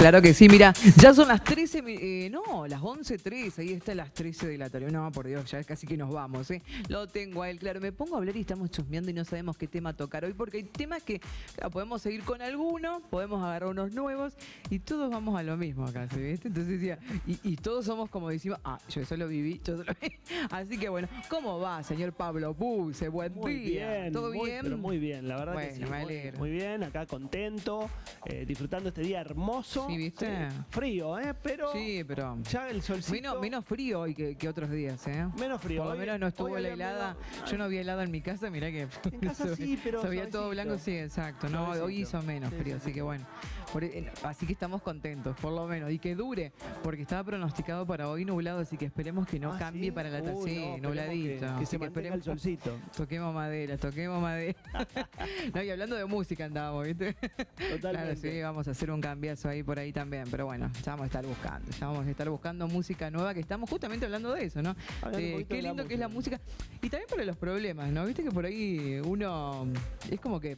Claro 0.00 0.22
que 0.22 0.32
sí, 0.32 0.48
mira, 0.48 0.72
ya 0.96 1.12
son 1.12 1.26
las 1.28 1.42
13, 1.42 1.82
eh, 1.86 2.30
no, 2.30 2.66
las 2.68 2.80
11.13, 2.80 3.58
ahí 3.58 3.72
está 3.72 3.94
las 3.96 4.12
13 4.14 4.46
de 4.46 4.56
la 4.56 4.70
tarde. 4.70 4.90
No, 4.92 5.10
por 5.10 5.26
Dios, 5.26 5.50
ya 5.50 5.62
casi 5.64 5.86
que 5.88 5.96
nos 5.96 6.10
vamos, 6.12 6.50
¿eh? 6.52 6.62
Lo 6.88 7.08
tengo 7.08 7.42
a 7.42 7.50
él, 7.50 7.58
claro, 7.58 7.80
me 7.80 7.90
pongo 7.90 8.14
a 8.14 8.18
hablar 8.18 8.36
y 8.36 8.40
estamos 8.40 8.70
chusmeando 8.70 9.10
y 9.10 9.14
no 9.14 9.24
sabemos 9.24 9.56
qué 9.56 9.66
tema 9.66 9.92
tocar 9.94 10.24
hoy, 10.24 10.32
porque 10.34 10.58
hay 10.58 10.62
temas 10.62 11.02
que 11.02 11.20
claro, 11.56 11.70
podemos 11.70 12.00
seguir 12.00 12.22
con 12.22 12.40
alguno, 12.40 13.02
podemos 13.10 13.42
agarrar 13.42 13.68
unos 13.70 13.92
nuevos 13.92 14.34
y 14.70 14.78
todos 14.78 15.10
vamos 15.10 15.38
a 15.38 15.42
lo 15.42 15.56
mismo 15.56 15.84
acá, 15.84 16.06
¿sí? 16.14 16.20
¿viste? 16.20 16.46
Entonces 16.48 16.80
decía, 16.80 16.98
y, 17.26 17.38
y 17.42 17.56
todos 17.56 17.84
somos 17.84 18.08
como 18.08 18.30
decimos, 18.30 18.60
ah, 18.64 18.78
yo 18.88 19.00
eso 19.00 19.16
lo 19.16 19.26
viví, 19.26 19.60
yo 19.64 19.74
eso 19.74 19.84
lo 19.84 19.94
viví. 20.00 20.14
Así 20.50 20.78
que 20.78 20.88
bueno, 20.88 21.08
¿cómo 21.28 21.58
va, 21.58 21.82
señor 21.82 22.12
Pablo 22.12 22.54
Puse? 22.54 23.08
Buen 23.08 23.34
Muy 23.34 23.54
día. 23.54 23.90
bien, 24.02 24.12
¿Todo 24.12 24.32
muy, 24.32 24.48
bien? 24.48 24.60
pero 24.62 24.78
muy 24.78 24.98
bien, 24.98 25.26
la 25.26 25.36
verdad 25.36 25.52
que 25.58 25.70
Bueno, 25.70 25.86
sí. 25.86 25.90
me 25.92 26.04
muy-. 26.04 26.38
Muy, 26.38 26.50
bien, 26.50 26.84
acá 26.84 27.04
contento, 27.04 27.90
eh, 28.26 28.44
disfrutando 28.46 28.90
este 28.90 29.02
día 29.02 29.20
hermoso. 29.20 29.87
Sí, 29.88 29.96
¿viste? 29.96 30.48
Frío, 30.70 31.18
¿eh? 31.18 31.34
Pero 31.42 31.72
Sí, 31.72 32.04
pero 32.06 32.36
ya 32.42 32.68
el 32.68 32.82
solcito. 32.82 33.12
menos, 33.14 33.40
menos 33.40 33.64
frío 33.64 34.00
hoy 34.00 34.14
que, 34.14 34.36
que 34.36 34.48
otros 34.48 34.70
días, 34.70 35.06
¿eh? 35.06 35.26
menos 35.38 35.60
frío. 35.62 35.82
Por 35.82 35.92
lo 35.94 35.98
menos 35.98 36.20
no 36.20 36.26
estuvo 36.26 36.58
la 36.58 36.68
helada. 36.68 37.14
menos- 37.32 37.50
Yo 37.50 37.56
no 37.58 37.68
vi 37.68 37.78
helada 37.78 38.04
en 38.04 38.10
mi 38.10 38.20
casa, 38.20 38.50
mirá 38.50 38.70
que. 38.70 38.82
En 39.10 39.20
casa 39.20 39.56
sí, 39.56 39.78
pero 39.82 40.02
Se 40.02 40.08
veía 40.08 40.28
todo 40.28 40.50
blanco, 40.50 40.76
sí, 40.78 40.92
exacto. 40.96 41.48
No, 41.48 41.70
hoy 41.70 42.02
hizo 42.02 42.20
menos 42.22 42.50
frío, 42.52 42.74
sí, 42.74 42.80
así 42.80 42.86
sí. 42.88 42.92
que 42.92 43.02
bueno. 43.02 43.24
Por- 43.72 43.84
eh, 43.84 44.10
así 44.24 44.46
que 44.46 44.52
estamos 44.52 44.82
contentos, 44.82 45.36
por 45.40 45.52
lo 45.52 45.66
menos. 45.66 45.90
Y 45.90 45.98
que 45.98 46.14
dure, 46.14 46.52
porque 46.82 47.02
estaba 47.02 47.24
pronosticado 47.24 47.86
para 47.86 48.08
hoy 48.08 48.24
nublado, 48.24 48.60
así 48.60 48.76
que 48.76 48.84
esperemos 48.86 49.26
que 49.26 49.38
no 49.38 49.52
Ah, 49.54 49.58
cambie 49.58 49.84
¿sí? 49.84 49.90
para 49.90 50.10
la 50.10 50.18
tarde. 50.22 50.32
no, 50.34 50.42
Sí, 50.42 50.50
esperemos 50.56 50.80
nubladito. 50.82 51.46
Que, 51.54 51.60
que 51.60 51.66
se 51.66 51.78
mantenga 51.78 52.14
el 52.14 52.22
solcito. 52.22 52.78
Toquemos 52.96 53.34
madera, 53.34 53.76
toquemos 53.78 54.20
madera. 54.20 54.54
no, 55.54 55.62
y 55.62 55.70
hablando 55.70 55.96
de 55.96 56.04
música 56.04 56.44
andábamos, 56.44 56.86
¿viste? 56.86 57.14
Claro, 57.14 57.76
Totalmente. 57.76 58.16
sí, 58.32 58.40
vamos 58.42 58.68
a 58.68 58.70
hacer 58.72 58.90
un 58.90 59.00
cambiazo 59.00 59.48
ahí 59.48 59.62
por 59.62 59.77
ahí 59.78 59.92
también. 59.92 60.24
Pero 60.30 60.46
bueno, 60.46 60.70
ya 60.84 60.92
vamos 60.92 61.04
a 61.04 61.06
estar 61.06 61.26
buscando. 61.26 61.70
Ya 61.78 61.86
vamos 61.86 62.06
a 62.06 62.10
estar 62.10 62.28
buscando 62.28 62.66
música 62.68 63.10
nueva, 63.10 63.34
que 63.34 63.40
estamos 63.40 63.68
justamente 63.70 64.04
hablando 64.06 64.32
de 64.32 64.44
eso, 64.44 64.62
¿no? 64.62 64.74
Eh, 65.12 65.44
qué 65.48 65.62
lindo 65.62 65.86
que 65.86 65.94
es 65.94 66.00
la 66.00 66.08
música. 66.08 66.40
Y 66.82 66.88
también 66.88 67.08
para 67.08 67.24
los 67.24 67.36
problemas, 67.36 67.90
¿no? 67.90 68.04
Viste 68.06 68.22
que 68.22 68.30
por 68.30 68.44
ahí 68.44 69.00
uno. 69.04 69.66
Es 70.10 70.20
como 70.20 70.40
que. 70.40 70.56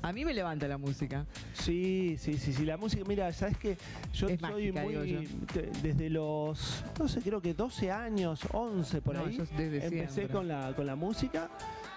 A 0.00 0.12
mí 0.12 0.24
me 0.24 0.32
levanta 0.32 0.68
la 0.68 0.78
música. 0.78 1.26
Sí, 1.54 2.16
sí, 2.20 2.38
sí, 2.38 2.52
sí. 2.52 2.64
La 2.64 2.76
música, 2.76 3.02
mira, 3.04 3.32
sabes 3.32 3.56
que 3.58 3.76
yo 4.14 4.28
Es 4.28 4.38
soy 4.38 4.70
mágica, 4.70 4.82
muy. 4.82 5.28
Desde 5.82 6.08
los, 6.08 6.84
no 7.00 7.08
sé, 7.08 7.20
creo 7.20 7.42
que 7.42 7.52
12 7.52 7.90
años, 7.90 8.40
11 8.52 9.02
por 9.02 9.16
No, 9.16 9.24
ahí. 9.24 9.36
yo 9.36 9.44
desde 9.56 9.84
empecé 9.86 10.12
siempre. 10.12 10.28
con 10.36 10.46
la, 10.46 10.72
con 10.76 10.86
la 10.86 10.94
música. 10.94 11.50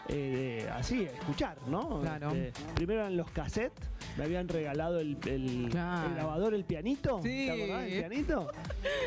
Eh, 0.08 0.62
de- 0.66 0.70
así, 0.72 1.04
escuchar, 1.04 1.58
¿no? 1.68 2.02
Claro. 2.02 2.32
Este, 2.32 2.62
primero 2.76 3.02
eran 3.02 3.18
los 3.18 3.30
cassettes, 3.32 3.90
me 4.18 4.24
habían 4.26 4.48
regalado 4.48 5.00
el, 5.00 5.18
el- 5.26 5.70
Claro. 5.72 6.08
el 6.10 6.16
grabador, 6.16 6.54
el 6.54 6.64
pianito. 6.66 7.20
Sí. 7.24 7.46
¿Te 7.48 7.52
acordás 7.52 7.82
del 7.84 8.00
pianito? 8.00 8.52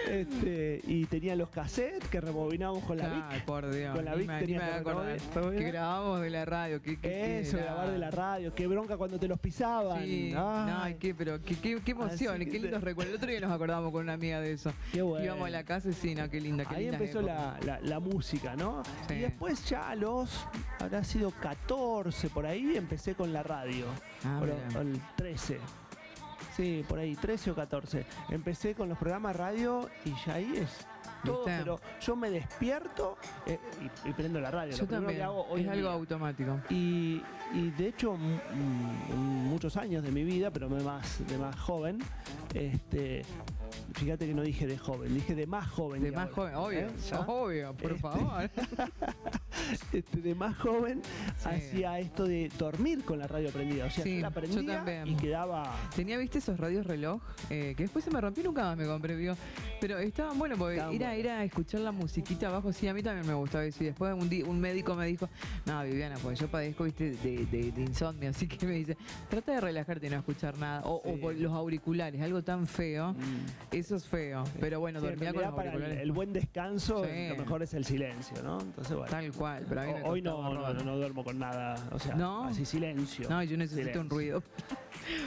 Este, 0.09 0.81
y 0.87 1.05
tenía 1.07 1.35
los 1.37 1.49
cassettes 1.51 2.09
que 2.09 2.21
rebobinábamos 2.21 2.85
con 2.85 2.97
la 2.99 3.09
Vic. 3.09 3.45
por 3.45 3.71
Dios. 3.73 3.95
Con 3.95 4.05
la 4.05 4.15
Vic 4.15 4.31
tenía 4.39 4.83
que. 4.83 5.57
Que 5.57 5.65
grabábamos 5.65 6.21
de 6.21 6.31
la 6.31 6.45
radio. 6.45 6.81
Que, 6.83 7.41
Eso, 7.41 7.57
grabar 7.59 7.91
de 7.91 7.99
la 7.99 8.11
radio, 8.11 8.55
qué 8.55 8.67
bronca 8.67 8.97
cuando 8.97 9.19
te 9.19 9.29
los 9.29 9.39
pisaban. 9.39 10.03
Sí, 10.05 10.31
no, 10.33 10.83
Ay, 10.83 10.95
qué, 10.99 11.15
pero 11.15 11.43
qué, 11.43 11.57
qué, 11.57 11.81
qué 11.85 11.91
emoción, 11.93 12.39
qué 12.39 12.47
te- 12.47 12.59
lindos 12.61 12.83
recuerdos. 12.83 13.13
El 13.13 13.17
otro 13.19 13.31
día 13.31 13.41
nos 13.41 13.51
acordamos 13.53 13.93
con 13.93 14.03
una 14.03 14.15
amiga 14.15 14.41
de 14.41 14.53
eso. 14.53 14.73
qué 14.93 15.03
bueno. 15.03 15.25
Íbamos 15.25 15.47
a 15.49 15.51
la 15.51 15.65
casa 15.65 15.89
y 15.89 15.93
sí, 15.93 16.15
no, 16.15 16.29
qué 16.31 16.41
linda, 16.41 16.65
qué 16.65 16.77
Ahí 16.77 16.87
empezó 16.89 17.21
la, 17.23 17.59
la- 17.65 17.81
la 17.81 18.01
música, 18.01 18.57
¿no? 18.57 18.83
Sí. 19.09 19.15
Y 19.15 19.19
después 19.21 19.65
ya 19.69 19.91
a 19.91 19.95
los, 19.95 20.47
habrá 20.85 21.05
sido 21.05 21.31
14 21.31 22.29
por 22.31 22.47
ahí, 22.47 22.77
empecé 22.77 23.15
con 23.15 23.33
la 23.33 23.43
radio. 23.43 23.87
Ah, 24.25 24.37
Por- 24.41 24.73
con 24.75 24.89
el 24.93 25.01
13. 25.17 25.59
Sí, 26.57 26.85
por 26.89 26.99
ahí, 27.01 27.17
13 27.17 27.51
o 27.51 27.55
14. 27.55 28.07
Empecé 28.31 28.75
con 28.75 28.89
los 28.89 28.97
programas 28.97 29.35
radio 29.35 29.89
y 30.05 30.13
ya 30.25 30.35
ahí 30.35 30.53
es 30.57 30.87
todo, 31.25 31.45
pero 31.45 31.81
yo 32.01 32.15
me 32.15 32.31
despierto 32.31 33.17
eh, 33.47 33.59
y, 34.05 34.11
y 34.11 34.13
prendo 34.13 34.41
la 34.41 34.51
radio. 34.53 34.73
Yo 34.77 34.83
lo 34.85 34.89
también. 34.89 35.17
que 35.17 35.23
hago 35.25 35.47
hoy 35.49 35.63
es 35.63 35.69
algo 35.69 35.89
día. 35.89 35.93
automático. 35.93 36.61
Y, 36.71 37.23
y 37.55 37.71
de 37.77 37.89
hecho, 37.89 38.17
muchos 38.17 39.77
años 39.77 40.03
de 40.05 40.13
mi 40.13 40.23
vida, 40.23 40.51
pero 40.53 40.69
más, 40.69 41.27
de 41.27 41.39
más 41.39 41.59
joven, 41.59 41.99
este, 42.53 43.23
fíjate 43.95 44.27
que 44.27 44.35
no 44.35 44.43
dije 44.43 44.67
de 44.67 44.79
joven, 44.79 45.15
dije 45.15 45.35
de 45.35 45.47
más 45.47 45.69
joven. 45.71 46.03
De 46.03 46.11
más 46.13 46.29
ahora, 46.31 46.35
joven, 46.35 46.55
obvio, 46.57 46.79
¿eh? 46.81 46.91
Obvio, 47.27 47.75
por 47.75 47.91
Este, 47.93 48.01
favor. 48.03 48.51
Este, 49.93 50.21
de 50.21 50.35
más 50.35 50.57
joven 50.59 51.01
Sí. 51.39 51.49
hacía 51.49 51.99
esto 52.01 52.25
de 52.25 52.51
dormir 52.59 53.05
con 53.05 53.19
la 53.19 53.27
radio 53.29 53.51
prendida. 53.51 53.87
O 53.87 53.91
sea, 53.91 54.03
Sí, 54.05 54.21
la 54.21 54.29
yo 54.29 54.35
prendía 54.35 54.77
también. 54.77 55.07
y 55.09 55.15
quedaba. 55.17 55.75
Tenía, 55.95 56.19
viste, 56.19 56.39
esos 56.39 56.59
radios 56.59 56.87
reloj, 56.87 57.23
eh, 57.51 57.75
que 57.77 57.85
después 57.85 58.05
se 58.05 58.11
me 58.11 58.21
rompió 58.21 58.43
nunca 58.45 58.63
más 58.65 58.77
me 58.77 58.85
compré, 58.87 59.15
vio. 59.15 59.37
Pero 59.81 59.99
estaban 59.99 60.39
bueno 60.39 60.57
porque 60.57 60.75
Estaban 60.77 61.01
era 61.03 61.45
escuchar 61.45 61.81
la 61.83 61.93
musiquita 61.93 62.49
abajo, 62.49 62.73
sí, 62.73 62.89
a 62.89 62.95
mí 62.95 63.03
también 63.03 63.27
me 63.27 63.35
gustaba 63.35 63.65
eso. 63.65 63.83
Y 63.85 63.87
después 63.87 64.13
un, 64.15 64.29
di- 64.29 64.43
un 64.43 64.61
médico 64.61 64.95
me 64.97 65.07
dijo, 65.07 65.29
no, 65.67 65.83
Viviana, 65.85 66.17
pues 66.23 66.39
yo 66.41 66.49
padezco, 66.49 66.85
viste, 66.85 67.13
de, 67.13 67.47
de- 67.47 67.71
de 67.73 67.83
insomnio, 67.83 68.31
así 68.35 68.49
que 68.49 68.67
me 68.67 68.73
dice, 68.75 68.97
trata 69.31 69.53
de 69.53 69.61
relajarte 69.61 70.07
y 70.09 70.11
no 70.11 70.17
escuchar 70.17 70.59
nada. 70.59 70.83
O, 70.85 70.97
o 70.97 71.17
por 71.21 71.35
los 71.37 71.53
auriculares, 71.53 72.21
algo 72.21 72.43
tan 72.43 72.67
feo. 72.67 73.13
mm, 73.13 73.17
Eso 73.71 73.97
es 73.97 74.07
feo. 74.07 74.45
Pero 74.61 74.81
bueno, 74.81 75.01
sí, 75.01 75.07
dormía 75.07 75.33
con 75.33 75.43
los 75.43 75.53
para 75.55 75.73
el, 75.73 76.13
buen 76.13 76.33
descanso, 76.33 77.05
Sí. 77.05 77.29
lo 77.29 77.37
mejor 77.37 77.63
es 77.63 77.75
el 77.75 77.85
silencio, 77.85 78.43
¿no? 78.43 78.61
Entonces, 78.61 78.95
bueno. 78.97 79.11
Tal 79.11 79.33
cual, 79.33 79.65
pero 79.69 79.81
a 79.81 79.85
mí 79.87 79.93
me 79.95 80.03
O- 80.03 80.07
hoy 80.09 80.23
no, 80.23 80.43
no, 80.55 80.73
no, 80.73 80.85
no 80.85 80.97
duermo 80.97 81.25
con 81.25 81.39
nada. 81.39 81.75
O 81.91 81.99
sea, 81.99 82.15
¿No? 82.15 82.45
así 82.45 82.65
silencio. 82.65 83.29
No, 83.29 83.43
yo 83.43 83.57
necesito 83.57 83.81
Silencio. 83.89 84.01
un 84.03 84.11
ruido. 84.11 84.43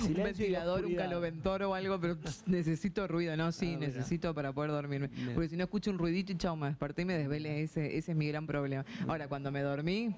un 0.07 0.13
ventilador, 0.13 0.85
un 0.85 0.95
caloventor 0.95 1.63
o 1.63 1.73
algo, 1.75 1.99
pero 1.99 2.15
pss, 2.17 2.43
necesito 2.47 3.07
ruido, 3.07 3.35
¿no? 3.35 3.51
Sí, 3.51 3.73
Ah, 3.75 3.79
necesito 3.79 4.33
para 4.33 4.53
poder 4.53 4.71
dormirme. 4.71 5.07
Bien. 5.07 5.33
Porque 5.33 5.49
si 5.49 5.57
no 5.57 5.63
escucho 5.65 5.91
un 5.91 5.97
ruidito 5.97 6.31
y 6.31 6.37
chao, 6.37 6.55
me 6.55 6.67
desperté 6.67 7.01
y 7.01 7.05
me 7.05 7.17
desvelé. 7.17 7.63
Ese, 7.63 7.97
ese 7.97 8.11
es 8.11 8.17
mi 8.17 8.27
gran 8.27 8.47
problema. 8.47 8.85
Ahora, 9.07 9.27
cuando 9.27 9.51
me 9.51 9.61
dormí, 9.61 10.15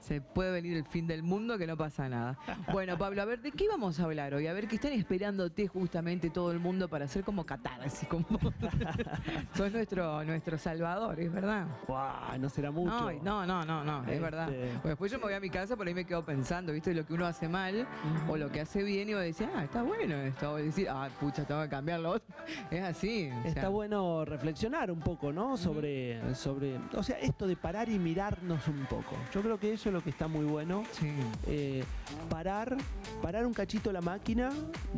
se 0.00 0.20
puede 0.20 0.50
venir 0.50 0.76
el 0.76 0.84
fin 0.84 1.06
del 1.06 1.22
mundo 1.22 1.58
que 1.58 1.66
no 1.66 1.76
pasa 1.76 2.08
nada. 2.08 2.38
Bueno, 2.72 2.96
Pablo, 2.96 3.22
a 3.22 3.24
ver, 3.24 3.40
¿de 3.40 3.50
qué 3.50 3.68
vamos 3.68 3.98
a 4.00 4.04
hablar 4.04 4.34
hoy? 4.34 4.46
A 4.46 4.52
ver, 4.52 4.68
que 4.68 4.76
están 4.76 4.92
esperándote 4.92 5.66
justamente 5.66 6.30
todo 6.30 6.52
el 6.52 6.60
mundo 6.60 6.88
para 6.88 7.04
hacer 7.06 7.24
como 7.24 7.44
catarsis. 7.44 8.08
Como... 8.08 8.26
Sos 9.54 9.72
nuestro, 9.72 10.24
nuestro 10.24 10.56
salvador, 10.58 11.18
¿es 11.20 11.32
verdad? 11.32 11.66
Guau, 11.86 12.38
no 12.38 12.48
será 12.48 12.70
mucho. 12.70 13.10
No, 13.22 13.44
no, 13.44 13.46
no, 13.46 13.64
no, 13.64 13.84
no, 13.84 14.02
es 14.02 14.08
Este, 14.08 14.20
verdad. 14.20 14.48
Después 14.84 15.10
yo 15.10 15.18
me 15.18 15.24
voy 15.24 15.34
a 15.34 15.40
mi 15.40 15.50
casa, 15.50 15.76
por 15.76 15.86
ahí 15.86 15.94
me 15.94 16.04
quedo 16.04 16.24
pensando, 16.24 16.72
¿viste? 16.72 16.94
Lo 16.94 17.04
que 17.04 17.12
uno 17.14 17.26
hace 17.26 17.48
mal 17.48 17.86
o 18.28 18.36
lo 18.36 18.50
que 18.50 18.60
hace 18.60 18.82
bien 18.82 19.08
y 19.08 19.12
voy 19.14 19.22
a 19.22 19.26
decir, 19.26 19.48
ah, 19.54 19.64
está 19.64 19.82
bueno 19.82 20.14
esto. 20.16 20.52
O 20.52 20.56
decir, 20.56 20.88
ah, 20.88 21.08
pucha, 21.18 21.44
tengo 21.44 21.62
que 21.62 21.68
cambiarlo. 21.68 22.20
Es 22.70 22.82
así. 22.82 23.30
o 23.44 23.48
Está 23.48 23.68
bueno 23.68 24.24
reflexionar 24.24 24.90
un 24.90 25.00
poco, 25.00 25.32
¿no? 25.32 25.56
Sobre, 25.56 26.34
sobre, 26.34 26.78
o 26.94 27.02
sea, 27.02 27.18
esto 27.18 27.46
de 27.46 27.56
parar 27.56 27.88
y 27.88 27.98
mirarnos 27.98 28.66
un 28.68 28.86
poco. 28.86 29.16
Yo 29.32 29.42
creo 29.42 29.58
que 29.58 29.72
eso 29.72 29.89
es 29.90 29.94
lo 29.94 30.02
que 30.02 30.10
está 30.10 30.26
muy 30.28 30.44
bueno. 30.44 30.82
Sí, 30.92 31.08
Eh, 31.46 31.84
parar, 32.28 32.76
parar 33.22 33.46
un 33.46 33.52
cachito 33.54 33.92
la 33.92 34.00
máquina, 34.00 34.50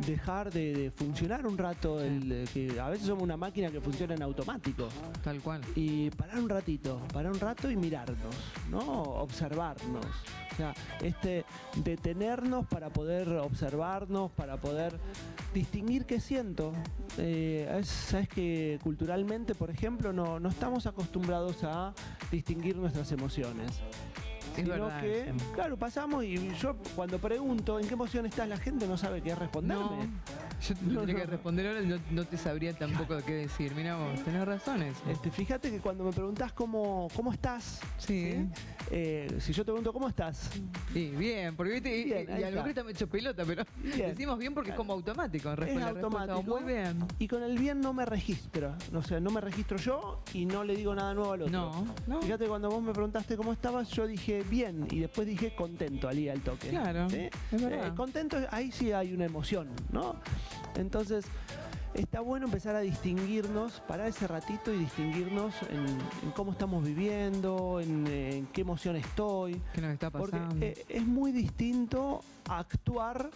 dejar 0.05 0.51
de, 0.51 0.73
de 0.73 0.91
funcionar 0.91 1.45
un 1.45 1.57
rato, 1.57 2.01
el, 2.01 2.31
eh, 2.31 2.45
que 2.53 2.79
a 2.79 2.89
veces 2.89 3.07
somos 3.07 3.23
una 3.23 3.37
máquina 3.37 3.69
que 3.71 3.81
funciona 3.81 4.13
en 4.15 4.23
automático. 4.23 4.87
tal 5.23 5.39
cual. 5.41 5.61
Y 5.75 6.09
parar 6.11 6.39
un 6.39 6.49
ratito, 6.49 7.01
parar 7.11 7.31
un 7.31 7.39
rato 7.39 7.69
y 7.69 7.75
mirarnos, 7.75 8.35
¿no? 8.69 8.79
Observarnos. 8.79 10.05
O 10.51 10.55
sea, 10.55 10.73
este, 11.01 11.45
detenernos 11.83 12.67
para 12.67 12.89
poder 12.89 13.27
observarnos, 13.29 14.31
para 14.33 14.57
poder 14.57 14.99
distinguir 15.53 16.05
qué 16.05 16.19
siento. 16.19 16.73
Eh, 17.17 17.67
es- 17.79 17.87
Sabes 18.13 18.27
que 18.29 18.79
culturalmente, 18.83 19.55
por 19.55 19.69
ejemplo, 19.71 20.13
no, 20.13 20.39
no 20.39 20.49
estamos 20.49 20.85
acostumbrados 20.85 21.63
a 21.63 21.93
distinguir 22.31 22.75
nuestras 22.75 23.11
emociones. 23.11 23.71
Es 24.53 24.57
Sino 24.57 24.69
verdad 24.69 25.01
que, 25.01 25.33
claro, 25.55 25.77
pasamos 25.77 26.23
y 26.23 26.51
yo 26.61 26.75
cuando 26.95 27.17
pregunto 27.17 27.79
en 27.79 27.87
qué 27.87 27.93
emoción 27.93 28.25
estás, 28.27 28.47
la 28.47 28.57
gente 28.57 28.87
no 28.87 28.97
sabe 28.97 29.21
qué 29.21 29.33
responderme. 29.33 29.83
No, 29.83 30.03
yo 30.61 30.75
No, 30.83 30.99
tendría 31.01 31.15
que 31.21 31.25
responder 31.31 31.67
ahora 31.67 31.81
y 31.81 31.87
no, 31.87 31.97
no 32.11 32.23
te 32.25 32.37
sabría 32.37 32.73
tampoco 32.73 33.17
qué 33.25 33.33
decir. 33.33 33.73
Mira 33.75 33.95
vos, 33.97 34.23
tenés 34.23 34.45
razones. 34.45 34.95
Este, 35.09 35.31
fíjate 35.31 35.71
que 35.71 35.79
cuando 35.79 36.03
me 36.03 36.11
preguntás 36.11 36.53
cómo, 36.53 37.07
cómo 37.15 37.31
estás, 37.33 37.79
Sí. 37.97 38.45
Eh, 38.91 39.35
si 39.39 39.53
yo 39.53 39.63
te 39.63 39.71
pregunto 39.71 39.91
cómo 39.91 40.07
estás, 40.07 40.49
Sí, 40.93 41.09
bien, 41.17 41.55
porque 41.55 41.73
viste, 41.73 41.97
y- 41.97 42.03
Bien, 42.03 42.27
y, 42.29 42.43
a 42.43 42.49
lo 42.49 42.55
mejor 42.57 42.69
está. 42.69 42.81
está 42.81 42.91
hecho 42.91 43.07
pelota, 43.07 43.43
pero 43.45 43.63
Bien. 43.81 44.09
decimos 44.09 44.37
bien 44.37 44.53
porque 44.53 44.69
es 44.71 44.75
como 44.75 44.93
automático. 44.93 45.49
la 45.49 45.55
respuesta, 45.55 45.89
automático. 45.89 46.43
Muy 46.43 46.63
bien. 46.63 47.05
y 47.17 47.27
con 47.27 47.41
el 47.43 47.57
bien 47.57 47.81
no 47.81 47.93
me 47.93 48.05
registra. 48.05 48.77
O 48.93 49.01
sea, 49.01 49.19
no 49.19 49.31
me 49.31 49.41
registro 49.41 49.77
yo 49.77 50.21
y 50.33 50.45
no 50.45 50.63
le 50.63 50.75
digo 50.75 50.93
nada 50.93 51.13
nuevo 51.13 51.31
al 51.33 51.41
otro. 51.43 51.51
No, 51.51 51.85
no. 52.07 52.21
Fíjate, 52.21 52.45
cuando 52.47 52.69
vos 52.69 52.83
me 52.83 52.91
preguntaste 52.93 53.35
cómo 53.35 53.51
estabas, 53.53 53.89
yo 53.89 54.05
dije 54.05 54.42
bien 54.49 54.87
y 54.91 54.99
después 54.99 55.27
dije 55.27 55.55
contento 55.55 56.07
al 56.07 56.27
al 56.29 56.41
toque. 56.41 56.69
Claro, 56.69 57.09
¿Sí? 57.09 57.29
es 57.51 57.61
verdad. 57.61 57.87
Eh, 57.87 57.95
contento, 57.95 58.37
ahí 58.51 58.71
sí 58.71 58.91
hay 58.91 59.13
una 59.13 59.25
emoción, 59.25 59.69
¿no? 59.91 60.15
Entonces, 60.75 61.25
está 61.93 62.21
bueno 62.21 62.45
empezar 62.45 62.75
a 62.75 62.79
distinguirnos, 62.79 63.81
parar 63.87 64.07
ese 64.07 64.27
ratito 64.27 64.73
y 64.73 64.77
distinguirnos 64.79 65.53
en, 65.69 65.85
en 66.23 66.31
cómo 66.35 66.51
estamos 66.51 66.83
viviendo, 66.85 67.79
en, 67.79 68.07
en 68.07 68.45
qué 68.47 68.61
emoción 68.61 68.95
estoy. 68.95 69.61
¿Qué 69.73 69.81
nos 69.81 69.91
está 69.93 70.09
Porque 70.09 70.37
pasando? 70.37 70.65
eh, 70.65 70.85
es 70.89 71.05
muy 71.05 71.31
distinto 71.31 72.21
actuar 72.49 73.29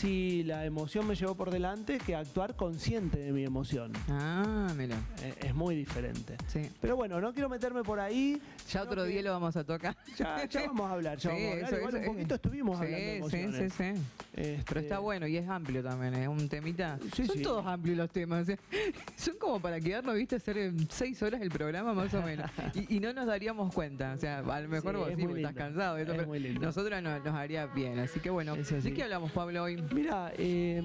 si 0.00 0.42
la 0.42 0.64
emoción 0.66 1.06
me 1.06 1.14
llevó 1.14 1.34
por 1.34 1.50
delante 1.50 1.98
que 1.98 2.14
actuar 2.14 2.54
consciente 2.54 3.18
de 3.18 3.32
mi 3.32 3.44
emoción. 3.44 3.92
Ah, 4.08 4.70
mira. 4.76 4.96
Eh, 5.22 5.34
es 5.40 5.54
muy 5.54 5.74
diferente. 5.74 6.36
Sí. 6.48 6.68
Pero 6.82 6.96
bueno, 6.96 7.18
no 7.20 7.32
quiero 7.32 7.48
meterme 7.48 7.82
por 7.82 7.98
ahí. 7.98 8.40
Ya 8.70 8.82
otro 8.82 9.04
día 9.04 9.22
lo 9.22 9.30
vamos 9.32 9.56
a 9.56 9.64
tocar. 9.64 9.96
Ya, 10.18 10.44
ya 10.46 10.66
vamos 10.66 10.90
a 10.90 10.94
hablar, 10.94 11.16
ya 11.18 11.30
Sí, 11.34 11.36
vamos 11.36 11.46
a 11.46 11.52
hablar. 11.52 11.68
eso- 11.72 11.76
Igual 11.78 11.94
eso 11.96 11.98
un 12.10 12.14
poquito 12.16 12.34
es- 12.34 12.38
estuvimos 12.42 12.78
Sí, 12.78 12.84
hablando 12.84 13.06
de 13.06 13.22
sí, 13.22 13.30
sí, 13.30 13.36
emociones. 13.38 13.72
sí. 13.72 14.25
Este, 14.36 14.62
Pero 14.68 14.80
está 14.80 14.98
bueno 14.98 15.26
y 15.26 15.36
es 15.38 15.48
amplio 15.48 15.82
también, 15.82 16.14
es 16.14 16.28
un 16.28 16.46
temita. 16.48 16.98
Sí, 17.14 17.24
Son 17.26 17.36
sí. 17.36 17.42
todos 17.42 17.64
amplios 17.66 17.96
los 17.96 18.10
temas. 18.10 18.46
sea, 18.46 18.58
son 19.16 19.36
como 19.38 19.60
para 19.60 19.80
quedarnos, 19.80 20.14
viste, 20.14 20.36
hacer 20.36 20.72
seis 20.90 21.22
horas 21.22 21.40
el 21.40 21.50
programa 21.50 21.94
más 21.94 22.12
o 22.12 22.20
menos. 22.22 22.50
Y, 22.74 22.96
y 22.96 23.00
no 23.00 23.12
nos 23.14 23.26
daríamos 23.26 23.72
cuenta. 23.72 24.12
O 24.12 24.18
sea, 24.18 24.38
a 24.40 24.60
lo 24.60 24.68
mejor 24.68 24.92
Sí, 24.92 24.98
vos 24.98 25.08
es 25.30 25.36
estás 25.36 25.54
cansado. 25.54 25.96
de 25.96 26.02
Es 26.02 26.08
pero 26.08 26.60
nosotros 26.60 27.02
no- 27.02 27.18
nos 27.18 27.34
haría 27.34 27.66
bien. 27.66 27.98
Así 27.98 28.20
que 28.20 28.28
bueno. 28.30 28.54
¿de 28.56 28.92
qué 28.92 29.02
hablamos, 29.04 29.32
Pablo, 29.32 29.62
hoy? 29.62 29.82
Mira, 29.92 30.32
eh, 30.36 30.82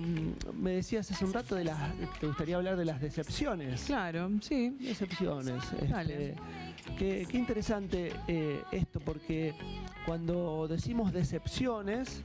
me 0.54 0.72
decías 0.72 1.12
hace 1.12 1.26
un 1.26 1.34
rato 1.34 1.56
de 1.56 1.66
las. 1.66 1.78
Te 2.20 2.28
gustaría 2.28 2.56
hablar 2.56 2.78
de 2.78 2.86
las 2.86 3.02
decepciones. 3.02 3.84
Claro, 3.84 4.30
sí. 4.42 4.78
Decepciones. 4.80 5.62
este, 5.74 5.88
Dale. 5.88 6.36
qué, 6.98 7.28
qué 7.30 7.38
interesante 7.38 8.14
eh, 8.28 8.62
esto, 8.72 9.00
porque 9.02 9.54
cuando 10.06 10.68
decimos 10.70 11.12
decepciones, 11.12 12.24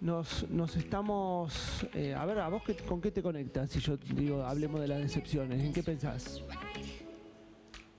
nos, 0.00 0.48
nos 0.50 0.76
estamos. 0.76 1.86
eh, 1.94 2.14
a 2.14 2.24
ver, 2.24 2.38
¿a 2.40 2.48
vos 2.48 2.62
qué- 2.64 2.76
con 2.76 3.00
qué 3.00 3.10
te 3.10 3.22
conectas? 3.22 3.70
Si 3.70 3.80
yo 3.80 3.96
digo, 3.96 4.44
hablemos 4.44 4.80
de 4.80 4.88
las 4.88 4.98
decepciones, 4.98 5.62
¿en 5.62 5.72
qué 5.72 5.82
pensás? 5.82 6.42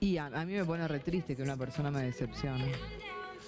Y 0.00 0.16
a, 0.16 0.26
a 0.26 0.44
mí 0.44 0.52
me 0.54 0.64
pone 0.64 0.86
re 0.86 1.00
triste 1.00 1.34
que 1.34 1.42
una 1.42 1.56
persona 1.56 1.90
me 1.90 2.02
decepcione. 2.02 2.72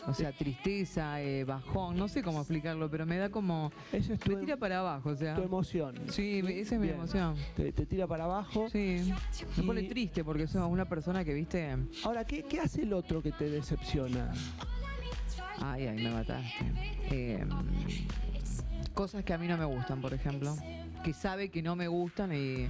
O 0.08 0.14
sea, 0.14 0.32
tristeza, 0.32 1.20
eh, 1.20 1.44
bajón, 1.44 1.94
no 1.96 2.08
sé 2.08 2.22
cómo 2.22 2.38
explicarlo, 2.40 2.90
pero 2.90 3.04
me 3.04 3.18
da 3.18 3.28
como... 3.30 3.70
Esa 3.92 4.14
es 4.14 4.18
tu, 4.20 4.32
Me 4.32 4.38
tira 4.40 4.56
para 4.56 4.80
abajo, 4.80 5.10
o 5.10 5.14
sea... 5.14 5.36
tu 5.36 5.42
emoción. 5.42 5.94
Sí, 6.08 6.38
esa 6.38 6.74
es 6.76 6.80
mi 6.80 6.86
Bien. 6.86 6.94
emoción. 6.98 7.36
Te, 7.54 7.70
te 7.70 7.84
tira 7.84 8.06
para 8.06 8.24
abajo. 8.24 8.66
Sí, 8.70 9.12
me 9.58 9.62
Y- 9.62 9.66
pone 9.66 9.82
triste 9.84 10.24
porque 10.24 10.46
soy 10.46 10.62
una 10.62 10.86
persona 10.88 11.22
que, 11.22 11.34
viste... 11.34 11.76
Ahora, 12.02 12.24
¿qué, 12.24 12.42
¿qué 12.44 12.60
hace 12.60 12.82
el 12.82 12.94
otro 12.94 13.22
que 13.22 13.30
te 13.32 13.50
decepciona? 13.50 14.32
Ay, 15.60 15.86
ay, 15.86 16.02
me 16.02 16.10
mataste. 16.10 16.64
Eh, 17.10 17.44
cosas 18.94 19.24
que 19.24 19.32
a 19.32 19.38
mí 19.38 19.46
no 19.48 19.56
me 19.56 19.64
gustan, 19.64 20.00
por 20.00 20.14
ejemplo. 20.14 20.56
Que 21.04 21.12
sabe 21.12 21.48
que 21.48 21.62
no 21.62 21.76
me 21.76 21.88
gustan 21.88 22.32
y... 22.34 22.68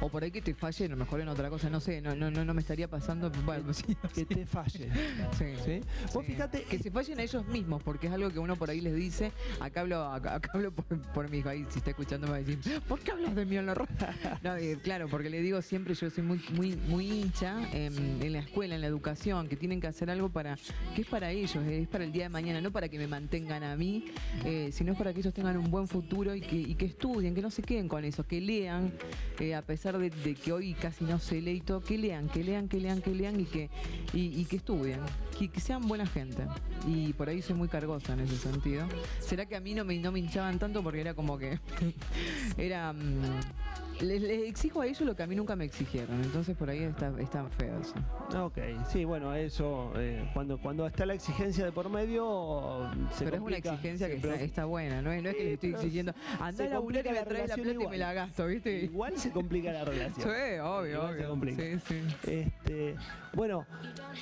O 0.00 0.08
por 0.08 0.24
ahí 0.24 0.32
que 0.32 0.42
te 0.42 0.52
falle, 0.52 0.86
a 0.86 0.88
lo 0.88 0.96
mejor 0.96 1.20
en 1.20 1.28
otra 1.28 1.48
cosa, 1.48 1.70
no 1.70 1.78
sé, 1.78 2.00
no, 2.00 2.16
no, 2.16 2.30
no, 2.30 2.54
me 2.54 2.60
estaría 2.60 2.88
pasando. 2.88 3.30
Bueno, 3.44 3.72
sí, 3.74 3.96
Que 4.14 4.24
te 4.24 4.46
falle. 4.46 4.90
sí. 5.38 5.44
¿sí? 5.64 5.80
Vos 6.12 6.26
fíjate 6.26 6.64
que 6.64 6.78
se 6.78 6.90
fallen 6.90 7.20
a 7.20 7.22
ellos 7.22 7.46
mismos, 7.46 7.82
porque 7.82 8.08
es 8.08 8.12
algo 8.12 8.30
que 8.30 8.40
uno 8.40 8.56
por 8.56 8.68
ahí 8.68 8.80
les 8.80 8.96
dice. 8.96 9.30
Acá 9.60 9.82
hablo, 9.82 10.04
acá, 10.04 10.34
acá 10.34 10.50
hablo 10.54 10.72
por, 10.72 10.84
por 11.12 11.30
mi 11.30 11.38
hijo, 11.38 11.48
ahí 11.48 11.64
si 11.70 11.78
está 11.78 11.90
escuchando 11.90 12.26
me 12.26 12.32
va 12.32 12.36
a 12.38 12.42
decir, 12.42 12.80
¿por 12.88 12.98
qué 13.00 13.12
hablas 13.12 13.34
de 13.34 13.44
mí 13.44 13.56
en 13.56 13.66
la 13.66 13.74
radio? 13.74 13.92
No, 14.42 14.56
eh, 14.56 14.78
claro, 14.82 15.08
porque 15.08 15.30
le 15.30 15.40
digo 15.40 15.62
siempre, 15.62 15.94
yo 15.94 16.10
soy 16.10 16.24
muy, 16.24 16.40
muy, 16.52 16.74
muy 16.88 17.08
hincha 17.10 17.56
en, 17.72 18.20
en 18.22 18.32
la 18.32 18.40
escuela, 18.40 18.74
en 18.74 18.80
la 18.80 18.86
educación, 18.86 19.46
que 19.48 19.56
tienen 19.56 19.80
que 19.80 19.86
hacer 19.86 20.10
algo 20.10 20.30
para, 20.30 20.56
que 20.94 21.02
es 21.02 21.06
para 21.06 21.30
ellos, 21.30 21.56
es 21.56 21.86
para 21.88 22.04
el 22.04 22.12
día 22.12 22.24
de 22.24 22.28
mañana, 22.28 22.60
no 22.60 22.72
para 22.72 22.88
que 22.88 22.98
me 22.98 23.06
mantengan 23.06 23.62
a 23.62 23.76
mí, 23.76 24.06
eh, 24.44 24.70
sino 24.72 24.94
para 24.94 25.12
que 25.12 25.20
ellos 25.20 25.34
tengan 25.34 25.56
un 25.56 25.70
buen 25.70 25.86
futuro 25.86 26.34
y 26.34 26.40
que, 26.40 26.56
y 26.56 26.74
que 26.74 26.86
estudien, 26.86 27.34
que 27.34 27.42
no 27.42 27.50
se 27.50 27.62
queden 27.62 27.88
con 27.88 28.04
eso, 28.04 28.24
que 28.26 28.40
lean, 28.40 28.92
eh, 29.40 29.54
a 29.54 29.62
pesar 29.62 29.98
de, 29.98 30.10
de 30.10 30.34
que 30.34 30.52
hoy 30.52 30.74
casi 30.74 31.04
no 31.04 31.18
se 31.18 31.40
lee 31.40 31.52
y 31.56 31.60
todo, 31.60 31.80
que 31.80 31.98
lean, 31.98 32.28
que 32.28 32.42
lean, 32.44 32.68
que 32.68 32.78
lean, 32.80 33.00
que 33.02 33.10
lean 33.14 33.40
y 33.40 33.44
que, 33.44 33.70
y, 34.12 34.40
y 34.40 34.44
que 34.44 34.56
estudien, 34.56 35.00
que, 35.38 35.48
que 35.48 35.60
sean 35.60 35.86
buena 35.88 36.06
gente. 36.06 36.46
Y 36.86 37.12
por 37.12 37.28
ahí 37.28 37.42
soy 37.42 37.54
muy 37.56 37.68
cargosa 37.68 38.12
en 38.14 38.20
ese 38.20 38.36
sentido. 38.36 38.86
¿Será 39.20 39.46
que 39.46 39.56
a 39.56 39.60
mí 39.60 39.74
no 39.74 39.84
me, 39.84 39.98
no 39.98 40.12
me 40.12 40.18
hinchaban 40.20 40.58
tanto 40.58 40.82
porque 40.82 41.00
era 41.00 41.14
como 41.14 41.38
que 41.38 41.58
era... 42.56 42.92
mm, 42.92 43.40
les, 44.00 44.20
les 44.20 44.48
exijo 44.48 44.80
a 44.80 44.86
ellos 44.86 45.02
lo 45.02 45.14
que 45.14 45.22
a 45.22 45.26
mí 45.28 45.36
nunca 45.36 45.54
me 45.54 45.64
exigieron, 45.64 46.20
entonces 46.24 46.56
por 46.56 46.68
ahí 46.68 46.80
está, 46.82 47.12
está 47.20 47.44
feo 47.50 47.78
eso. 47.80 47.94
Ok, 48.44 48.58
sí, 48.90 49.04
bueno, 49.04 49.32
eso, 49.32 49.92
eh, 49.96 50.28
cuando, 50.34 50.58
cuando 50.58 50.86
está 50.88 51.06
la 51.06 51.14
exigencia 51.14 51.64
de 51.66 51.70
por 51.70 51.88
medio, 51.88 52.90
se 53.16 53.24
pero 53.24 53.36
complica. 53.38 53.58
es 53.58 53.64
una 53.64 53.74
exigencia 53.74 54.08
que 54.08 54.14
Sí, 54.20 54.26
está, 54.26 54.34
está 54.42 54.64
buena, 54.64 55.02
¿no 55.02 55.10
no 55.10 55.28
es 55.28 55.36
que 55.36 55.42
Sí, 55.42 55.44
le 55.44 55.52
estoy 55.54 55.70
exigiendo, 55.74 56.14
anda 56.40 56.52
se 56.52 56.64
a 56.64 56.68
laburar 56.70 57.06
y 57.06 57.10
me 57.10 57.22
traes 57.22 57.48
la 57.50 57.54
plata 57.56 57.70
y 57.84 57.86
me 57.86 57.98
la 57.98 58.12
gasto, 58.12 58.46
¿viste? 58.46 58.82
Igual 58.84 59.18
se 59.22 59.30
complica 59.30 59.72
la 59.72 59.84
Sí, 59.84 59.90
relación. 59.90 60.28
obvio, 60.28 60.60
Igual 60.60 60.86
se 60.86 60.96
obvio. 61.16 61.28
complica. 61.28 61.62
Sí, 61.62 61.78
sí. 61.88 62.30
Este, 62.30 62.96
bueno, 63.34 63.66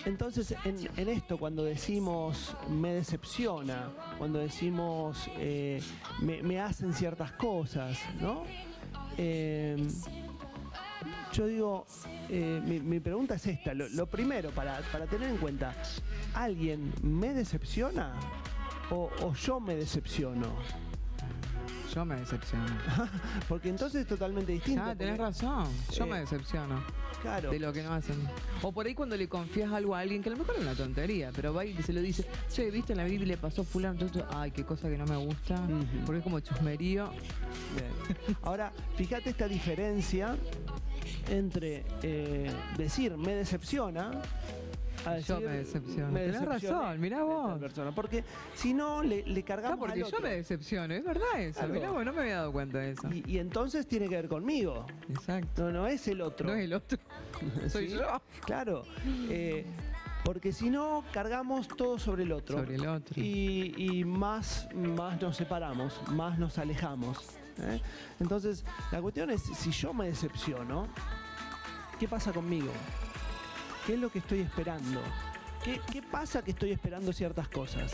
entonces 0.04 0.54
en, 0.64 0.76
en 0.96 1.08
esto 1.08 1.38
cuando 1.38 1.64
decimos 1.64 2.56
me 2.68 2.92
decepciona, 2.94 3.90
cuando 4.18 4.38
decimos 4.38 5.28
eh, 5.38 5.82
me, 6.20 6.42
me 6.42 6.60
hacen 6.60 6.92
ciertas 6.92 7.32
cosas, 7.32 7.98
¿no? 8.20 8.44
Eh, 9.18 9.76
yo 11.32 11.46
digo, 11.46 11.86
eh, 12.28 12.60
mi, 12.64 12.80
mi 12.80 13.00
pregunta 13.00 13.34
es 13.36 13.46
esta, 13.46 13.72
lo, 13.74 13.88
lo 13.88 14.06
primero 14.06 14.50
para, 14.50 14.80
para 14.92 15.06
tener 15.06 15.30
en 15.30 15.36
cuenta, 15.38 15.74
¿alguien 16.34 16.92
me 17.02 17.32
decepciona 17.32 18.12
o, 18.90 19.10
o 19.22 19.34
yo 19.34 19.60
me 19.60 19.76
decepciono? 19.76 20.48
Yo 21.94 22.04
me 22.04 22.16
decepciono. 22.16 22.66
Porque 23.48 23.68
entonces 23.68 24.02
es 24.02 24.06
totalmente 24.06 24.52
distinto. 24.52 24.82
Ah, 24.84 24.94
tenés 24.94 25.16
porque- 25.16 25.30
razón. 25.32 25.68
Yo 25.92 26.04
eh, 26.04 26.08
me 26.08 26.20
decepciono 26.20 26.82
Claro. 27.20 27.50
de 27.50 27.58
lo 27.58 27.72
que 27.72 27.82
no 27.82 27.92
hacen. 27.92 28.16
O 28.62 28.70
por 28.72 28.86
ahí 28.86 28.94
cuando 28.94 29.16
le 29.16 29.28
confías 29.28 29.72
algo 29.72 29.94
a 29.94 30.00
alguien, 30.00 30.22
que 30.22 30.28
a 30.28 30.32
lo 30.32 30.38
mejor 30.38 30.54
es 30.56 30.62
una 30.62 30.74
tontería, 30.74 31.30
pero 31.34 31.52
va 31.52 31.64
y 31.64 31.74
se 31.82 31.92
lo 31.92 32.00
dice, 32.00 32.24
che, 32.48 32.70
viste 32.70 32.92
en 32.92 32.98
la 32.98 33.04
Biblia 33.04 33.36
pasó 33.36 33.64
fulano, 33.64 34.04
esto? 34.06 34.24
ay, 34.34 34.52
qué 34.52 34.64
cosa 34.64 34.88
que 34.88 34.96
no 34.96 35.04
me 35.06 35.16
gusta, 35.16 35.60
porque 36.06 36.18
es 36.18 36.24
como 36.24 36.40
chusmerío. 36.40 37.10
Bien. 37.76 38.36
Ahora, 38.42 38.72
fíjate 38.96 39.30
esta 39.30 39.48
diferencia 39.48 40.36
entre 41.28 41.84
eh, 42.02 42.50
decir 42.76 43.16
me 43.16 43.34
decepciona 43.34 44.10
a 45.06 45.14
decir 45.14 45.36
Yo 45.36 45.40
me 45.40 45.56
decepciono. 45.56 46.12
me 46.12 46.20
Tenés 46.26 46.44
razón, 46.44 47.00
mirá 47.00 47.22
vos. 47.22 47.58
persona. 47.58 47.92
Porque 47.94 48.24
si 48.54 48.74
no, 48.74 49.02
le, 49.02 49.22
le 49.26 49.42
cargamos 49.42 49.78
porque 49.78 49.92
al 49.94 49.98
yo 50.00 50.06
otro. 50.06 50.20
me 50.20 50.30
decepciono, 50.36 50.94
es 50.94 51.04
verdad 51.04 51.40
eso. 51.40 51.66
Mirá 51.68 51.90
vos, 51.90 52.04
no 52.04 52.12
me 52.12 52.20
había 52.22 52.36
dado 52.36 52.52
cuenta 52.52 52.78
de 52.78 52.92
eso. 52.92 53.08
y, 53.12 53.22
y 53.26 53.38
entonces 53.38 53.86
tiene 53.86 54.08
que 54.08 54.16
ver 54.16 54.28
conmigo. 54.28 54.86
Exacto. 55.08 55.64
No, 55.64 55.80
no 55.80 55.86
es 55.86 56.06
el 56.08 56.20
otro. 56.20 56.48
No 56.48 56.54
es 56.54 56.64
el 56.64 56.74
otro, 56.74 56.98
soy 57.68 57.88
¿Sí? 57.88 57.94
yo. 57.96 58.20
Claro. 58.44 58.82
eh, 59.28 59.64
porque 60.24 60.52
si 60.52 60.68
no, 60.68 61.02
cargamos 61.12 61.66
todo 61.68 61.98
sobre 61.98 62.24
el 62.24 62.32
otro. 62.32 62.58
Sobre 62.58 62.74
el 62.74 62.86
otro. 62.86 63.14
Y, 63.20 63.74
y 63.76 64.04
más, 64.04 64.68
más 64.74 65.20
nos 65.20 65.36
separamos, 65.36 65.98
más 66.10 66.38
nos 66.38 66.58
alejamos. 66.58 67.16
¿eh? 67.58 67.80
Entonces, 68.20 68.64
la 68.92 69.00
cuestión 69.00 69.30
es, 69.30 69.40
si 69.42 69.70
yo 69.70 69.94
me 69.94 70.06
decepciono, 70.08 70.88
¿qué 71.98 72.06
pasa 72.06 72.32
conmigo? 72.32 72.70
¿Qué 73.86 73.94
es 73.94 73.98
lo 74.00 74.10
que 74.10 74.18
estoy 74.20 74.40
esperando? 74.40 75.00
¿Qué, 75.64 75.80
qué 75.92 76.02
pasa 76.02 76.42
que 76.42 76.52
estoy 76.52 76.72
esperando 76.72 77.12
ciertas 77.12 77.48
cosas? 77.48 77.92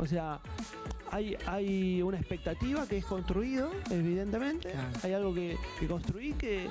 O 0.00 0.06
sea, 0.06 0.40
hay, 1.10 1.36
hay 1.46 2.02
una 2.02 2.18
expectativa 2.18 2.86
que 2.86 2.98
es 2.98 3.04
construido, 3.04 3.70
evidentemente. 3.90 4.70
Claro. 4.70 4.88
Hay 5.02 5.12
algo 5.12 5.34
que, 5.34 5.56
que 5.78 5.86
construí 5.86 6.32
que, 6.32 6.68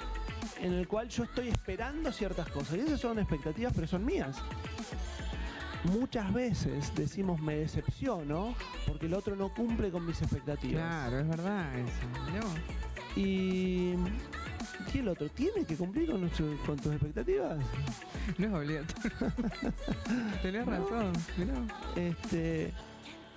en 0.62 0.74
el 0.74 0.88
cual 0.88 1.08
yo 1.10 1.24
estoy 1.24 1.48
esperando 1.48 2.12
ciertas 2.12 2.50
cosas. 2.50 2.78
Y 2.78 2.82
esas 2.82 3.00
son 3.00 3.20
expectativas, 3.20 3.72
pero 3.74 3.88
son 3.88 4.06
mías. 4.06 4.38
Muchas 5.86 6.34
veces 6.34 6.94
decimos 6.96 7.42
me 7.42 7.58
decepciono 7.58 8.56
porque 8.88 9.06
el 9.06 9.14
otro 9.14 9.36
no 9.36 9.54
cumple 9.54 9.92
con 9.92 10.06
mis 10.06 10.22
expectativas. 10.22 10.82
Claro, 10.82 11.20
es 11.20 11.28
verdad 11.28 11.76
eso. 11.78 13.20
Y, 13.20 13.94
y 14.94 15.00
el 15.00 15.08
otro 15.08 15.30
tiene 15.30 15.66
que 15.66 15.76
cumplir 15.76 16.10
con, 16.12 16.30
tus 16.78 16.92
expectativas. 16.92 17.58
No 18.38 18.48
es 18.48 18.54
obligatorio. 18.54 19.34
Tenés 20.42 20.66
razón. 20.66 21.14
Mirá. 21.38 21.54
Este, 21.96 22.72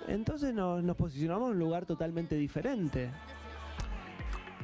entonces 0.07 0.53
nos, 0.53 0.83
nos 0.83 0.95
posicionamos 0.95 1.47
en 1.47 1.53
un 1.53 1.59
lugar 1.59 1.85
totalmente 1.85 2.35
diferente. 2.35 3.09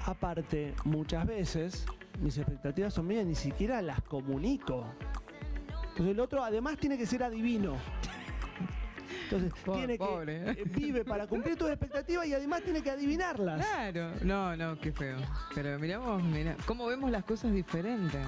Aparte, 0.06 0.74
muchas 0.86 1.26
veces 1.26 1.86
mis 2.22 2.38
expectativas 2.38 2.94
son 2.94 3.08
mías, 3.08 3.26
ni 3.26 3.36
siquiera 3.36 3.82
las 3.82 4.02
comunico. 4.02 4.86
Entonces 5.90 6.14
el 6.14 6.20
otro 6.20 6.44
además 6.44 6.78
tiene 6.78 6.98
que 6.98 7.06
ser 7.06 7.24
adivino. 7.24 7.76
Entonces 9.36 9.54
Po- 9.66 9.74
tiene 9.74 9.98
pobre, 9.98 10.52
¿eh? 10.52 10.56
que 10.56 10.62
eh, 10.62 10.66
vive 10.66 11.04
para 11.06 11.28
cumplir 11.28 11.56
tus 11.58 11.70
expectativas 11.70 12.26
y 12.28 12.34
además 12.34 12.62
tiene 12.64 12.82
que 12.82 12.90
adivinarlas. 12.92 13.66
Claro, 13.66 14.12
no, 14.24 14.56
no, 14.56 14.80
qué 14.80 14.92
feo. 14.92 15.18
Pero 15.56 15.80
miramos, 15.80 16.22
mira, 16.24 16.56
cómo 16.66 16.86
vemos 16.88 17.12
las 17.12 17.24
cosas 17.24 17.54
diferentes. 17.54 18.22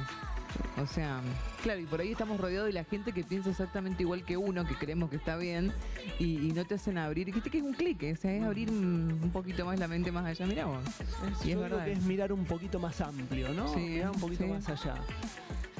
O 0.82 0.88
sea, 0.88 1.20
claro, 1.64 1.82
y 1.82 1.86
por 1.86 2.00
ahí 2.00 2.14
estamos 2.14 2.40
rodeados 2.40 2.68
de 2.68 2.74
la 2.74 2.86
gente 2.86 3.12
que 3.12 3.24
piensa 3.26 3.50
exactamente 3.50 4.04
igual 4.04 4.24
que 4.24 4.38
uno, 4.38 4.66
que 4.66 4.74
creemos 4.76 5.10
que 5.10 5.18
está 5.18 5.36
bien, 5.36 5.74
y, 6.18 6.48
y 6.48 6.52
no 6.54 6.64
te 6.66 6.76
hacen 6.76 6.98
abrir. 6.98 7.30
Viste 7.34 7.50
que 7.50 7.58
es 7.58 7.64
un 7.64 7.74
clic, 7.74 8.02
o 8.14 8.16
sea, 8.16 8.34
es 8.34 8.42
abrir 8.44 8.70
un, 8.70 9.30
poquito 9.34 9.66
más 9.66 9.78
la 9.80 9.88
mente 9.90 10.14
más 10.14 10.26
allá. 10.26 10.46
Mirá 10.46 10.66
vos. 10.66 10.80
Es- 10.86 11.46
Y 11.46 11.50
es 11.50 11.56
yo 11.56 11.60
verdad 11.62 11.84
que 11.84 11.92
es 11.92 12.02
mirar 12.04 12.32
un 12.32 12.46
poquito 12.46 12.80
más 12.80 13.02
amplio, 13.02 13.50
¿no? 13.54 13.68
Sí, 13.74 13.80
mirar 13.82 14.12
un 14.12 14.20
poquito 14.22 14.44
sí. 14.46 14.50
más 14.50 14.70
allá. 14.70 14.96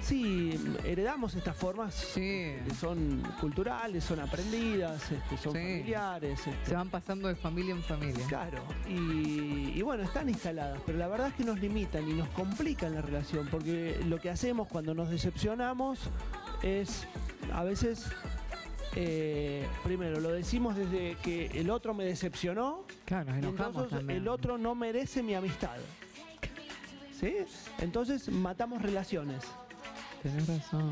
Sí, 0.06 0.54
heredamos 0.84 1.34
estas 1.34 1.56
formas 1.58 1.96
Sí. 1.96 2.20
que 2.68 2.74
son 2.80 3.24
culturales, 3.42 4.04
son 4.04 4.20
aprendidas, 4.20 5.02
este, 5.12 5.36
son 5.38 5.54
Sí. 5.54 5.60
familiares. 5.60 6.40
este, 6.46 6.66
Se 6.66 6.76
van 6.76 6.90
pasando 6.90 7.28
de 7.28 7.36
familia 7.36 7.74
en 7.74 7.82
familia. 7.82 8.24
Claro, 8.28 8.62
y, 8.88 9.72
y 9.76 9.82
bueno, 9.82 10.04
están 10.04 10.30
instaladas, 10.30 10.80
pero 10.86 11.00
la 11.00 11.08
verdad 11.08 11.30
es 11.30 11.34
que 11.34 11.44
nos 11.44 11.60
limitan 11.60 12.08
y 12.08 12.14
nos 12.14 12.28
complican 12.30 12.94
la 12.94 13.02
relación, 13.02 13.48
porque 13.50 14.00
lo 14.08 14.20
que 14.20 14.30
hacemos 14.30 14.68
cuando 14.68 14.94
nos 14.94 15.10
decepcionamos 15.10 15.98
es 16.62 17.08
a 17.52 17.64
veces, 17.64 18.06
eh, 18.96 19.66
primero, 19.84 20.20
lo 20.20 20.30
decimos 20.32 20.76
desde 20.76 21.16
que 21.24 21.48
el 21.48 21.72
otro 21.72 21.96
me 21.96 22.06
decepcionó, 22.06 22.86
Claro, 23.06 23.26
nos 23.32 23.36
y 23.38 23.40
enojamos 23.40 23.68
entonces 23.70 23.98
también. 23.98 24.20
el 24.22 24.28
otro 24.28 24.60
no 24.60 24.76
merece 24.76 25.24
mi 25.24 25.34
amistad. 25.34 25.78
¿Sí? 27.20 27.34
Entonces 27.80 28.30
matamos 28.30 28.82
relaciones. 28.84 29.42
Tenés 30.26 30.48
razón. 30.48 30.92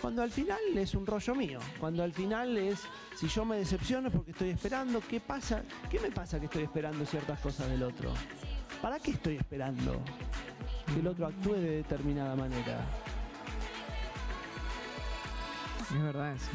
Cuando 0.00 0.22
al 0.22 0.30
final 0.30 0.60
es 0.76 0.94
un 0.94 1.04
rollo 1.04 1.34
mío, 1.34 1.58
cuando 1.80 2.04
al 2.04 2.12
final 2.12 2.56
es, 2.56 2.78
si 3.16 3.26
yo 3.26 3.44
me 3.44 3.56
decepciono 3.56 4.06
es 4.06 4.14
porque 4.14 4.30
estoy 4.30 4.50
esperando, 4.50 5.00
¿qué 5.00 5.18
pasa? 5.18 5.64
¿Qué 5.90 5.98
me 5.98 6.12
pasa 6.12 6.38
que 6.38 6.44
estoy 6.44 6.62
esperando 6.62 7.04
ciertas 7.04 7.40
cosas 7.40 7.68
del 7.68 7.82
otro? 7.82 8.14
¿Para 8.80 9.00
qué 9.00 9.10
estoy 9.10 9.38
esperando 9.38 10.00
que 10.86 11.00
el 11.00 11.08
otro 11.08 11.26
actúe 11.26 11.54
de 11.54 11.70
determinada 11.78 12.36
manera? 12.36 12.86
Es 15.80 16.00
verdad 16.00 16.32
eso. 16.32 16.50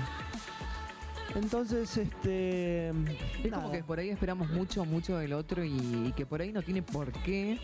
Entonces, 1.38 1.96
este... 1.98 2.90
Es 2.90 3.52
nada. 3.52 3.64
como 3.64 3.72
que 3.72 3.84
por 3.84 4.00
ahí 4.00 4.10
esperamos 4.10 4.50
mucho, 4.50 4.84
mucho 4.86 5.18
del 5.18 5.34
otro 5.34 5.64
y, 5.64 6.08
y 6.08 6.14
que 6.16 6.26
por 6.26 6.42
ahí 6.42 6.52
no 6.52 6.62
tiene 6.64 6.82
por 6.82 7.12
qué 7.12 7.60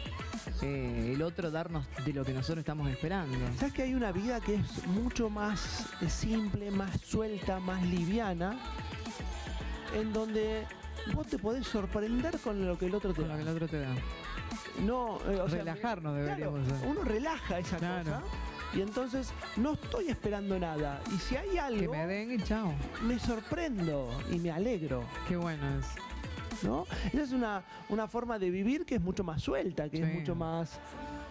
eh, 0.61 1.11
el 1.15 1.21
otro 1.23 1.49
darnos 1.49 1.85
de 2.05 2.13
lo 2.13 2.23
que 2.23 2.33
nosotros 2.33 2.59
estamos 2.59 2.87
esperando. 2.89 3.35
¿Sabes 3.57 3.73
que 3.73 3.81
hay 3.83 3.95
una 3.95 4.11
vida 4.11 4.39
que 4.41 4.55
es 4.55 4.87
mucho 4.87 5.29
más 5.29 5.87
eh, 6.01 6.09
simple, 6.09 6.69
más 6.71 7.01
suelta, 7.01 7.59
más 7.59 7.81
liviana? 7.83 8.59
En 9.95 10.13
donde 10.13 10.65
vos 11.13 11.25
te 11.27 11.37
podés 11.39 11.65
sorprender 11.67 12.37
con 12.39 12.65
lo 12.65 12.77
que 12.77 12.85
el 12.85 12.95
otro 12.95 13.11
te 13.13 13.21
Con 13.21 13.29
lo 13.29 13.29
da. 13.29 13.35
que 13.37 13.41
el 13.41 13.55
otro 13.55 13.67
te 13.67 13.79
da. 13.79 13.95
No, 14.85 15.17
eh, 15.29 15.39
o 15.41 15.47
Relajarnos 15.47 16.15
deberíamos 16.15 16.61
uno 16.87 17.03
relaja 17.03 17.59
esa 17.59 17.77
Claro. 17.77 18.03
cosa 18.03 18.21
y 18.75 18.81
entonces 18.81 19.31
no 19.57 19.73
estoy 19.73 20.09
esperando 20.09 20.57
nada. 20.59 21.01
Y 21.13 21.17
si 21.19 21.35
hay 21.35 21.49
Que 21.51 21.59
algo, 21.59 21.91
me 21.93 22.07
den 22.07 22.31
y 22.31 22.43
chao. 22.43 22.73
me 23.03 23.19
sorprendo 23.19 24.09
y 24.31 24.39
me 24.39 24.51
alegro, 24.51 25.03
Qué 25.27 25.35
bueno 25.35 25.63
es. 25.79 25.85
¿no? 26.63 26.85
Esa 27.11 27.21
es 27.23 27.31
una, 27.31 27.63
una 27.89 28.07
forma 28.07 28.39
de 28.39 28.49
vivir 28.49 28.85
que 28.85 28.95
es 28.95 29.01
mucho 29.01 29.23
más 29.23 29.41
suelta, 29.41 29.89
que 29.89 30.01
es 30.01 30.13
mucho 30.13 30.33
más 30.35 30.79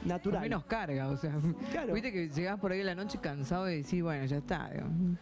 Con 0.03 0.09
natural. 0.09 0.41
menos 0.43 0.65
carga, 0.65 1.09
o 1.09 1.17
sea. 1.17 1.33
Claro. 1.71 1.95
Viste 1.95 2.13
que 2.13 2.29
llegás 2.29 2.59
por 2.59 2.73
ahí 2.73 2.81
a 2.81 2.85
la 2.85 2.95
noche 2.95 3.19
cansado 3.21 3.71
y 3.71 3.83
decís, 3.83 4.03
bueno, 4.03 4.25
ya 4.27 4.37
está. 4.39 4.71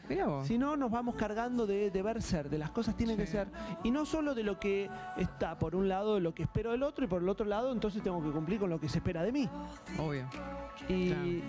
Mirá 0.09 0.27
vos. 0.27 0.47
Si 0.47 0.59
no, 0.59 0.77
nos 0.77 0.91
vamos 0.91 1.15
cargando 1.17 1.67
de 1.67 1.91
deber 1.91 2.23
ser, 2.23 2.49
de 2.51 2.59
las 2.59 2.71
cosas 2.71 2.97
tienen 2.97 3.17
que 3.17 3.27
ser. 3.27 3.49
Y 3.85 3.91
no 3.91 4.05
solo 4.05 4.35
de 4.35 4.43
lo 4.43 4.59
que 4.59 4.89
está, 5.17 5.59
por 5.59 5.75
un 5.77 5.89
lado, 5.89 6.15
de 6.17 6.21
lo 6.21 6.35
que 6.35 6.43
espero 6.45 6.71
del 6.73 6.83
otro, 6.83 7.05
y 7.05 7.09
por 7.09 7.23
el 7.23 7.29
otro 7.29 7.47
lado, 7.47 7.73
entonces 7.73 8.03
tengo 8.03 8.23
que 8.23 8.31
cumplir 8.31 8.59
con 8.59 8.71
lo 8.71 8.81
que 8.81 8.89
se 8.89 8.99
espera 8.99 9.23
de 9.23 9.33
mí. 9.33 9.49
Obvio. 9.99 10.29
Y, 10.89 11.43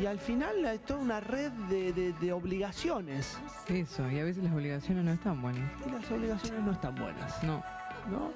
y 0.00 0.06
al 0.06 0.18
final 0.18 0.64
es 0.66 0.82
toda 0.84 1.00
una 1.00 1.20
red 1.20 1.50
de, 1.70 1.92
de- 1.92 2.12
de 2.12 2.32
obligaciones. 2.32 3.38
Eso, 3.68 4.10
y 4.10 4.18
a 4.18 4.24
veces 4.24 4.44
las 4.44 4.52
obligaciones 4.52 5.04
no 5.04 5.12
están 5.12 5.40
buenas. 5.40 5.70
Y 5.86 5.90
las 5.90 6.10
obligaciones 6.10 6.62
no 6.62 6.72
están 6.72 6.94
buenas, 6.94 7.42
No. 7.42 7.62
¿No? 8.10 8.30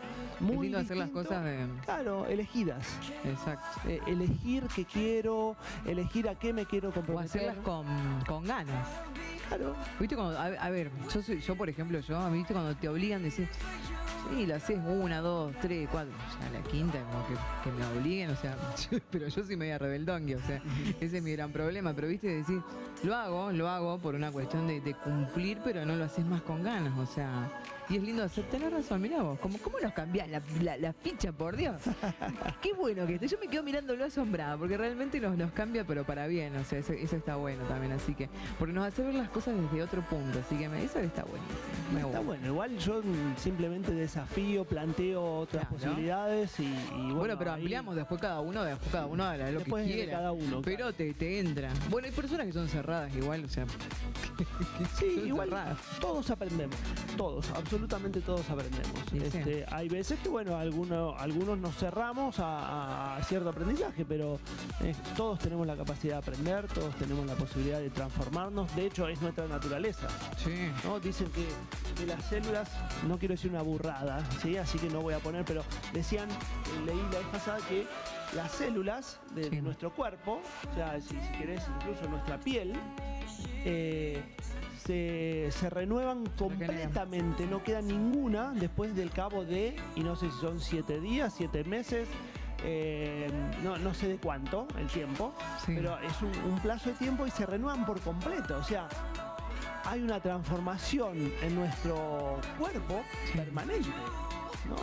es 0.55 0.61
lindo 0.61 0.79
hacer 0.79 0.97
las 0.99 1.09
cosas 1.11 1.43
de. 1.45 1.67
Claro, 1.85 2.27
elegidas. 2.27 2.87
Exacto. 3.25 3.89
Eh, 3.89 4.01
elegir 4.07 4.65
qué 4.75 4.85
quiero, 4.85 5.57
elegir 5.87 6.29
a 6.29 6.35
qué 6.35 6.53
me 6.53 6.67
quiero 6.67 6.91
O 6.91 6.93
comprometer. 6.93 7.29
hacerlas 7.43 7.57
con, 7.65 7.87
con 8.27 8.45
ganas. 8.45 8.87
Claro. 9.49 9.75
¿Viste 9.99 10.15
cuando, 10.17 10.39
a, 10.39 10.45
a 10.47 10.71
ver, 10.71 10.91
yo 11.13 11.23
soy, 11.23 11.41
yo 11.41 11.57
por 11.57 11.69
ejemplo, 11.69 11.99
yo, 12.01 12.19
a 12.19 12.29
¿viste 12.31 12.53
cuando 12.53 12.75
te 12.77 12.89
obligan 12.89 13.21
a 13.23 13.25
decir, 13.25 13.49
sí, 14.35 14.45
lo 14.45 14.57
haces 14.57 14.79
una, 14.85 15.21
dos, 15.21 15.55
tres, 15.63 15.89
cuatro, 15.91 16.13
ya 16.43 16.51
la 16.59 16.65
quinta, 16.69 16.99
como 17.01 17.27
que, 17.29 17.35
que 17.63 17.77
me 17.77 17.87
obliguen, 17.87 18.31
o 18.31 18.37
sea, 18.37 18.57
yo- 18.91 18.99
pero 19.11 19.29
yo 19.29 19.45
soy 19.45 19.57
media 19.57 19.79
rebeldongue, 19.79 20.35
o 20.37 20.43
sea, 20.43 20.61
ese 21.01 21.19
es 21.19 21.23
mi 21.23 21.31
gran 21.33 21.53
problema, 21.53 21.95
pero 21.95 22.09
viste, 22.09 22.27
decir, 22.27 22.61
lo 23.05 23.15
hago, 23.15 23.53
lo 23.53 23.69
hago 23.69 23.99
por 23.99 24.17
una 24.17 24.33
cuestión 24.33 24.67
de, 24.67 24.81
de 24.81 24.95
cumplir, 24.95 25.61
pero 25.63 25.87
no 25.87 25.95
lo 25.95 26.05
haces 26.05 26.27
más 26.27 26.43
con 26.43 26.65
ganas, 26.65 26.99
o 26.99 27.07
sea, 27.07 27.49
y 27.89 27.97
es 27.97 28.03
lindo 28.03 28.25
hacer, 28.25 28.45
tenés 28.51 28.73
razón, 28.73 29.01
mirá 29.01 29.23
vos, 29.23 29.39
¿cómo, 29.41 29.59
cómo 29.59 29.79
nos 29.81 29.93
cambiás 29.93 30.29
la, 30.29 30.43
la- 30.61 30.77
la 30.77 30.93
ficha, 30.93 31.31
por 31.33 31.57
Dios? 31.57 31.81
Qué 32.63 32.73
bueno 32.73 33.07
que 33.07 33.15
esté, 33.15 33.29
yo 33.29 33.39
me 33.39 33.49
quedo 33.49 33.63
mirándolo 33.63 34.05
asombrada, 34.05 34.57
porque 34.57 34.77
realmente 34.77 35.21
nos, 35.21 35.37
nos 35.37 35.53
cambia, 35.53 35.85
pero 35.87 36.05
para 36.05 36.27
bien, 36.27 36.57
o 36.57 36.65
sea, 36.65 36.79
eso, 36.81 36.93
eso 36.93 37.17
está 37.17 37.37
bueno 37.37 37.63
también, 37.65 37.93
así 37.93 38.15
que, 38.15 38.29
porque 38.59 38.73
nos 38.75 38.87
hace 38.87 39.03
ver 39.03 39.15
las 39.15 39.29
cosas 39.31 39.55
desde 39.61 39.83
otro 39.83 40.03
punto, 40.03 40.39
así 40.41 40.57
que 40.57 40.69
me, 40.69 40.83
eso 40.85 40.99
está 40.99 41.23
buenísimo. 41.25 41.57
me 41.93 42.01
Está 42.01 42.21
bueno, 42.21 42.47
igual 42.47 42.77
yo 42.79 43.03
simplemente 43.37 43.93
desafío, 43.93 44.65
planteo 44.65 45.39
otras 45.39 45.67
Claro. 45.69 45.77
posibilidades 45.77 46.59
y, 46.61 46.65
y 46.65 46.73
bueno, 46.97 47.15
Bueno, 47.17 47.39
pero 47.39 47.53
ahí- 47.53 47.61
ampliamos 47.63 47.97
después 47.97 48.21
cada 48.21 48.41
uno, 48.41 48.63
después 48.65 48.91
cada 48.91 49.07
uno 49.07 49.25
hará 49.25 49.51
lo 49.51 49.59
Después 49.61 49.85
que 49.85 49.91
de 49.91 49.95
quiera. 49.97 50.13
cada 50.19 50.33
uno, 50.33 50.63
Pero 50.63 50.77
claro. 50.79 50.93
te, 50.93 51.15
te 51.15 51.39
entra. 51.41 51.71
Bueno, 51.91 52.07
hay 52.09 52.13
personas 52.15 52.47
que 52.47 52.53
son 52.53 52.69
cerradas 52.69 53.15
igual, 53.15 53.45
o 53.45 53.49
sea. 53.49 53.65
Sí, 54.99 55.23
igual 55.27 55.49
cerradas. 55.49 55.79
todos 56.01 56.31
aprendemos, 56.31 56.77
todos, 57.17 57.47
absolutamente 57.51 57.76
todos 57.81 58.49
aprendemos. 58.51 58.99
Sí, 59.11 59.21
sí. 59.21 59.39
Este, 59.39 59.67
Hay 59.71 59.89
veces 59.89 60.19
que, 60.21 60.29
bueno, 60.29 60.57
algunos, 60.57 61.15
algunos 61.21 61.59
nos 61.59 61.77
cerramos 61.77 62.39
a, 62.39 63.17
a 63.17 63.23
cierto 63.25 63.51
aprendizaje, 63.51 64.05
pero 64.05 64.39
eh, 64.81 64.95
todos 65.17 65.39
tenemos 65.39 65.67
la 65.67 65.77
capacidad 65.77 66.15
de 66.15 66.19
aprender, 66.19 66.67
todos 66.69 66.95
tenemos 66.97 67.27
la 67.27 67.35
posibilidad 67.35 67.79
de 67.79 67.91
transformarnos, 67.91 68.75
de 68.75 68.87
hecho 68.87 69.07
es 69.09 69.21
nuestra 69.21 69.47
naturaleza. 69.47 70.09
Sí. 70.43 70.55
¿no? 70.85 70.99
Dicen 71.01 71.29
que, 71.31 71.47
que 72.01 72.07
las 72.07 72.25
células, 72.25 72.71
no 73.07 73.19
quiero 73.19 73.35
decir 73.35 73.51
una 73.51 73.63
burrada, 73.63 74.25
¿sí? 74.43 74.57
así 74.57 74.79
que 74.79 74.89
no 74.89 75.01
voy 75.01 75.15
a 75.15 75.19
poner, 75.19 75.45
pero 75.45 75.63
decían, 75.93 76.29
leí 76.87 77.01
la 77.13 77.19
vez 77.19 77.29
pasada 77.33 77.59
que 77.69 77.87
las 78.35 78.51
células 78.53 79.21
de, 79.35 79.45
Sí. 79.45 79.51
de 79.51 79.63
nuestro 79.63 79.93
cuerpo, 79.95 80.41
o 80.71 80.75
sea, 80.75 81.01
si, 81.01 81.09
si 81.09 81.39
querés, 81.39 81.63
incluso 81.81 82.09
nuestra 82.09 82.39
piel, 82.41 82.73
eh, 83.65 84.23
se, 84.87 85.49
se 85.51 85.69
renuevan 85.71 86.27
completamente, 86.39 87.47
no 87.47 87.63
queda 87.63 87.81
ninguna 87.83 88.53
después 88.55 88.95
del 88.95 89.11
cabo 89.11 89.45
de, 89.45 89.77
y 89.97 90.01
no 90.03 90.15
sé 90.17 90.31
si 90.31 90.39
son 90.41 90.61
siete 90.61 91.01
días, 91.01 91.35
siete 91.37 91.65
meses, 91.65 92.09
eh, 92.65 93.29
no, 93.63 93.77
no 93.79 93.93
sé 93.95 94.09
de 94.09 94.19
cuánto 94.19 94.67
el 94.79 94.87
tiempo, 94.87 95.35
Sí. 95.65 95.73
pero 95.75 95.99
es 95.99 96.23
un, 96.23 96.53
un 96.53 96.61
plazo 96.61 96.91
de 96.91 96.95
tiempo 96.97 97.27
y 97.27 97.31
se 97.31 97.45
renuevan 97.47 97.85
por 97.85 98.01
completo. 98.01 98.57
O 98.59 98.63
sea, 98.65 98.89
hay 99.85 100.03
una 100.03 100.21
transformación 100.21 101.33
en 101.43 101.55
nuestro 101.55 102.39
cuerpo 102.59 103.03
Sí. 103.33 103.39
permanente. 103.39 103.89
¿no? 104.69 104.77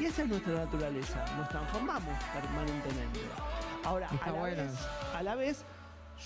Y 0.00 0.04
esa 0.06 0.22
es 0.22 0.28
nuestra 0.28 0.54
naturaleza, 0.54 1.24
nos 1.36 1.48
transformamos 1.48 2.14
permanentemente. 2.32 3.20
Ahora, 3.84 4.08
Está 4.12 4.26
a 4.26 4.32
la, 4.32 4.38
bueno. 4.38 4.62
vez, 4.62 4.72
a 5.14 5.22
la 5.22 5.34
vez, 5.34 5.64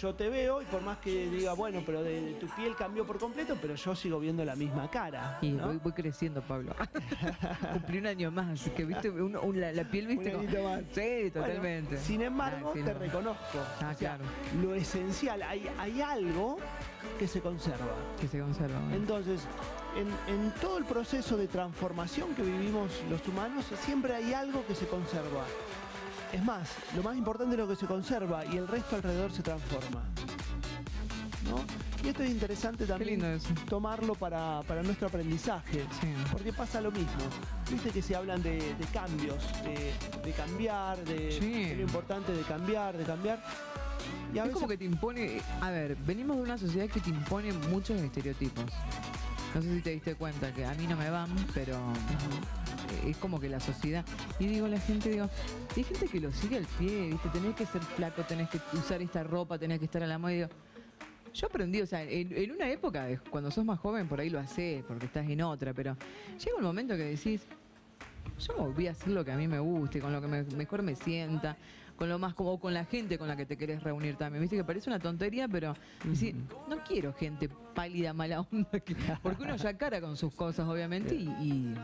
yo 0.01 0.15
te 0.15 0.29
veo 0.29 0.63
y 0.63 0.65
por 0.65 0.83
más 0.83 0.99
que 0.99 1.29
diga, 1.29 1.53
bueno, 1.53 1.83
pero 1.85 2.03
de, 2.03 2.21
de 2.21 2.33
tu 2.35 2.47
piel 2.49 2.75
cambió 2.77 3.07
por 3.07 3.19
completo, 3.19 3.57
pero 3.61 3.75
yo 3.75 3.95
sigo 3.95 4.19
viendo 4.21 4.45
la 4.45 4.57
misma 4.57 4.91
cara. 4.91 5.39
Y 5.43 5.51
¿no? 5.51 5.67
voy, 5.69 5.77
voy 5.79 5.93
creciendo, 5.93 6.41
Pablo. 6.43 6.75
Cumplí 7.73 7.99
un 7.99 8.07
año 8.07 8.31
más, 8.31 8.69
que 8.75 8.85
viste, 8.85 9.11
un- 9.11 9.37
un- 9.37 9.61
la, 9.61 9.73
la 9.73 9.85
piel, 9.85 10.07
viste. 10.07 10.35
Un 10.35 10.47
como- 10.47 10.69
más. 10.71 10.81
Sí, 10.93 11.01
Bueno, 11.01 11.33
totalmente. 11.33 11.99
sin 11.99 12.23
embargo, 12.23 12.71
Ah, 12.71 12.73
sí, 12.77 12.83
te 12.83 12.93
no. 12.95 12.99
reconozco. 12.99 13.59
Ah, 13.59 13.75
O 13.75 13.79
sea, 13.81 13.95
claro. 13.95 14.25
Lo 14.63 14.75
esencial, 14.75 15.43
hay, 15.43 15.69
hay 15.79 16.01
algo 16.01 16.57
que 17.19 17.29
se 17.29 17.41
conserva. 17.41 17.95
Que 18.21 18.29
se 18.29 18.41
conserva. 18.41 18.81
Entonces, 18.93 19.43
en, 19.97 20.09
en 20.35 20.51
todo 20.61 20.79
el 20.79 20.85
proceso 20.85 21.37
de 21.37 21.49
transformación 21.49 22.35
que 22.35 22.43
vivimos 22.43 22.91
los 23.11 23.27
humanos, 23.29 23.67
siempre 23.85 24.15
hay 24.15 24.33
algo 24.33 24.65
que 24.67 24.75
se 24.75 24.87
conserva. 24.87 25.45
Es 26.33 26.43
más, 26.45 26.69
lo 26.97 27.03
más 27.03 27.17
importante 27.17 27.55
es 27.55 27.59
lo 27.61 27.69
que 27.69 27.77
se 27.77 27.87
conserva 27.87 28.45
y 28.47 28.57
el 28.57 28.67
resto 28.67 28.97
alrededor 28.97 29.31
se 29.33 29.43
transforma. 29.43 30.03
¿No? 31.45 31.57
Y 32.05 32.09
esto 32.09 32.23
es 32.23 32.31
interesante 32.31 32.87
también 32.87 33.39
tomarlo 33.69 34.15
para, 34.15 34.62
para 34.67 34.83
nuestro 34.83 35.09
aprendizaje. 35.09 35.85
Sí. 36.01 36.15
Porque 36.31 36.53
pasa 36.53 36.81
lo 36.81 36.91
mismo. 36.91 37.11
Viste 37.71 37.91
que 37.91 38.01
se 38.01 38.17
hablan 38.17 38.43
de, 38.43 38.59
de 38.75 38.85
cambios, 38.93 39.43
de, 39.62 39.93
de 40.25 40.33
cambiar, 40.33 40.99
de, 41.05 41.33
Sí. 41.33 41.65
de 41.65 41.77
lo 41.77 41.83
importante 41.83 42.33
de 42.33 42.43
cambiar, 42.43 42.97
de 42.97 43.05
cambiar. 43.05 43.43
Y 44.33 44.39
a 44.39 44.43
Es 44.43 44.49
veces 44.49 44.55
como 44.55 44.69
que 44.69 44.79
te 44.79 44.85
impone. 44.85 45.41
A 45.61 45.71
ver, 45.71 45.97
venimos 46.07 46.37
de 46.39 46.43
una 46.43 46.57
sociedad 46.59 46.89
que 46.89 47.01
te 47.01 47.11
impone 47.11 47.53
muchos 47.53 48.01
estereotipos. 48.01 48.65
No 49.55 49.61
sé 49.61 49.75
si 49.75 49.81
te 49.83 49.91
diste 49.91 50.15
cuenta 50.15 50.53
que 50.53 50.65
a 50.65 50.73
mí 50.75 50.87
no 50.87 50.97
me 50.97 51.11
van, 51.11 51.29
pero 51.53 51.77
es 53.07 53.17
como 53.17 53.39
que 53.41 53.49
la 53.49 53.61
sociedad. 53.61 54.05
Y 54.39 54.47
digo, 54.47 54.69
la 54.69 54.79
gente, 54.81 55.11
digo, 55.11 55.29
hay 55.77 55.83
gente 55.85 56.07
que 56.07 56.21
lo 56.21 56.33
sigue 56.33 56.57
al 56.59 56.67
pie, 56.79 57.11
¿viste? 57.11 57.29
Tenés 57.31 57.55
que 57.55 57.67
ser 57.67 57.83
flaco, 57.83 58.23
tenés 58.23 58.49
que 58.49 58.59
usar 58.77 59.01
esta 59.03 59.23
ropa, 59.23 59.59
tenés 59.59 59.79
que 59.79 59.85
estar 59.87 60.03
a 60.03 60.07
la 60.07 60.19
moda. 60.19 60.33
Y 60.33 60.37
digo, 60.37 60.49
yo 61.35 61.47
aprendí, 61.47 61.81
o 61.81 61.87
sea, 61.87 62.03
en, 62.03 62.33
en 62.37 62.51
una 62.53 62.69
época, 62.71 63.05
de- 63.05 63.19
cuando 63.19 63.51
sos 63.51 63.65
más 63.65 63.79
joven, 63.79 64.07
por 64.09 64.21
ahí 64.21 64.29
lo 64.31 64.39
haces, 64.39 64.85
porque 64.85 65.07
estás 65.07 65.29
en 65.29 65.41
otra, 65.43 65.73
pero 65.73 65.97
llega 66.39 66.57
un 66.57 66.63
momento 66.65 66.95
que 66.97 67.05
decís, 67.05 67.43
yo 68.39 68.73
voy 68.73 68.87
a 68.89 68.91
hacer 68.91 69.09
lo 69.09 69.25
que 69.25 69.33
a 69.33 69.37
mí 69.37 69.49
me 69.49 69.59
guste, 69.59 70.01
con 70.01 70.13
lo 70.13 70.21
que 70.21 70.27
me- 70.29 70.43
mejor 70.43 70.83
me 70.83 70.95
sienta, 70.95 71.57
con 71.97 72.09
lo 72.09 72.19
más 72.19 72.35
como 72.35 72.59
con 72.59 72.75
la 72.75 72.85
gente 72.85 73.17
con 73.17 73.29
la 73.29 73.37
que 73.37 73.47
te 73.47 73.57
querés 73.57 73.83
reunir 73.83 74.17
también. 74.17 74.43
Viste 74.43 74.57
que 74.57 74.65
parece 74.65 74.91
una 74.91 74.99
tontería, 74.99 75.47
pero 75.49 75.75
decir, 76.05 76.35
no 76.69 76.83
quiero 76.83 77.13
gente 77.15 77.49
pálida, 77.75 78.13
mala 78.13 78.41
onda, 78.51 78.81
que- 78.81 78.97
porque 79.23 79.43
uno 79.45 79.57
ya 79.57 79.77
cara 79.79 80.01
con 80.01 80.17
sus 80.17 80.35
cosas, 80.35 80.69
obviamente, 80.69 81.15
y, 81.15 81.29
y- 81.41 81.75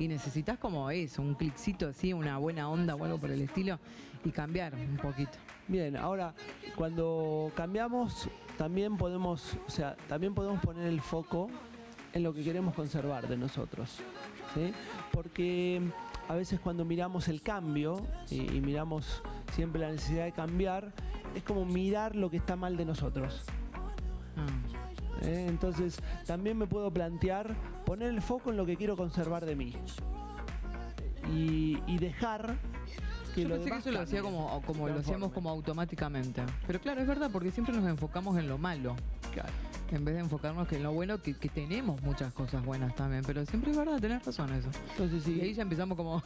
y 0.00 0.08
necesitas 0.08 0.58
como 0.58 0.90
eso, 0.90 1.20
un 1.20 1.34
cliccito 1.34 1.88
así, 1.88 2.12
una 2.12 2.38
buena 2.38 2.68
onda 2.68 2.94
o 2.94 3.04
algo 3.04 3.18
por 3.18 3.30
el 3.30 3.42
estilo, 3.42 3.78
y 4.24 4.30
cambiar 4.30 4.74
un 4.74 4.96
poquito. 4.96 5.38
Bien, 5.68 5.96
ahora 5.96 6.34
cuando 6.74 7.52
cambiamos 7.54 8.28
también 8.56 8.96
podemos, 8.96 9.56
o 9.66 9.70
sea, 9.70 9.96
también 10.08 10.34
podemos 10.34 10.58
poner 10.60 10.86
el 10.86 11.00
foco 11.02 11.48
en 12.14 12.22
lo 12.22 12.32
que 12.32 12.42
queremos 12.42 12.74
conservar 12.74 13.28
de 13.28 13.36
nosotros, 13.36 13.98
¿sí? 14.54 14.72
Porque 15.12 15.82
a 16.28 16.34
veces 16.34 16.58
cuando 16.60 16.84
miramos 16.84 17.28
el 17.28 17.42
cambio 17.42 18.00
y, 18.30 18.56
y 18.56 18.60
miramos 18.62 19.22
siempre 19.52 19.82
la 19.82 19.90
necesidad 19.90 20.24
de 20.24 20.32
cambiar, 20.32 20.92
es 21.34 21.42
como 21.42 21.66
mirar 21.66 22.16
lo 22.16 22.30
que 22.30 22.38
está 22.38 22.56
mal 22.56 22.76
de 22.78 22.86
nosotros. 22.86 23.44
Ah. 24.36 24.79
¿Eh? 25.22 25.46
Entonces 25.48 26.00
también 26.26 26.58
me 26.58 26.66
puedo 26.66 26.90
plantear 26.90 27.54
poner 27.84 28.08
el 28.08 28.22
foco 28.22 28.50
en 28.50 28.56
lo 28.56 28.66
que 28.66 28.76
quiero 28.76 28.96
conservar 28.96 29.44
de 29.44 29.56
mí 29.56 29.74
y, 31.32 31.78
y 31.86 31.98
dejar 31.98 32.56
que 33.34 33.42
Yo 33.42 33.48
lo 33.48 33.54
pensé 33.56 33.70
que 33.70 33.78
eso 33.78 33.90
lo 33.92 34.00
hacía 34.00 34.22
como, 34.22 34.62
como 34.62 34.88
lo 34.88 34.98
hacíamos 34.98 35.32
como 35.32 35.50
automáticamente. 35.50 36.42
Pero 36.66 36.80
claro, 36.80 37.00
es 37.00 37.06
verdad, 37.06 37.30
porque 37.32 37.50
siempre 37.50 37.74
nos 37.74 37.88
enfocamos 37.88 38.36
en 38.38 38.48
lo 38.48 38.58
malo. 38.58 38.96
Claro. 39.32 39.48
En 39.92 40.04
vez 40.04 40.14
de 40.14 40.20
enfocarnos 40.20 40.68
que 40.68 40.76
en 40.76 40.84
lo 40.84 40.92
bueno, 40.92 41.20
que, 41.20 41.34
que 41.36 41.48
tenemos 41.48 42.00
muchas 42.02 42.32
cosas 42.32 42.64
buenas 42.64 42.94
también. 42.94 43.24
Pero 43.26 43.44
siempre 43.44 43.72
es 43.72 43.76
verdad, 43.76 43.98
tenés 44.00 44.24
razón 44.24 44.52
eso. 44.54 44.68
Entonces 44.92 45.24
sí. 45.24 45.32
Y 45.36 45.40
ahí 45.40 45.54
ya 45.54 45.62
empezamos 45.62 45.96
como 45.96 46.22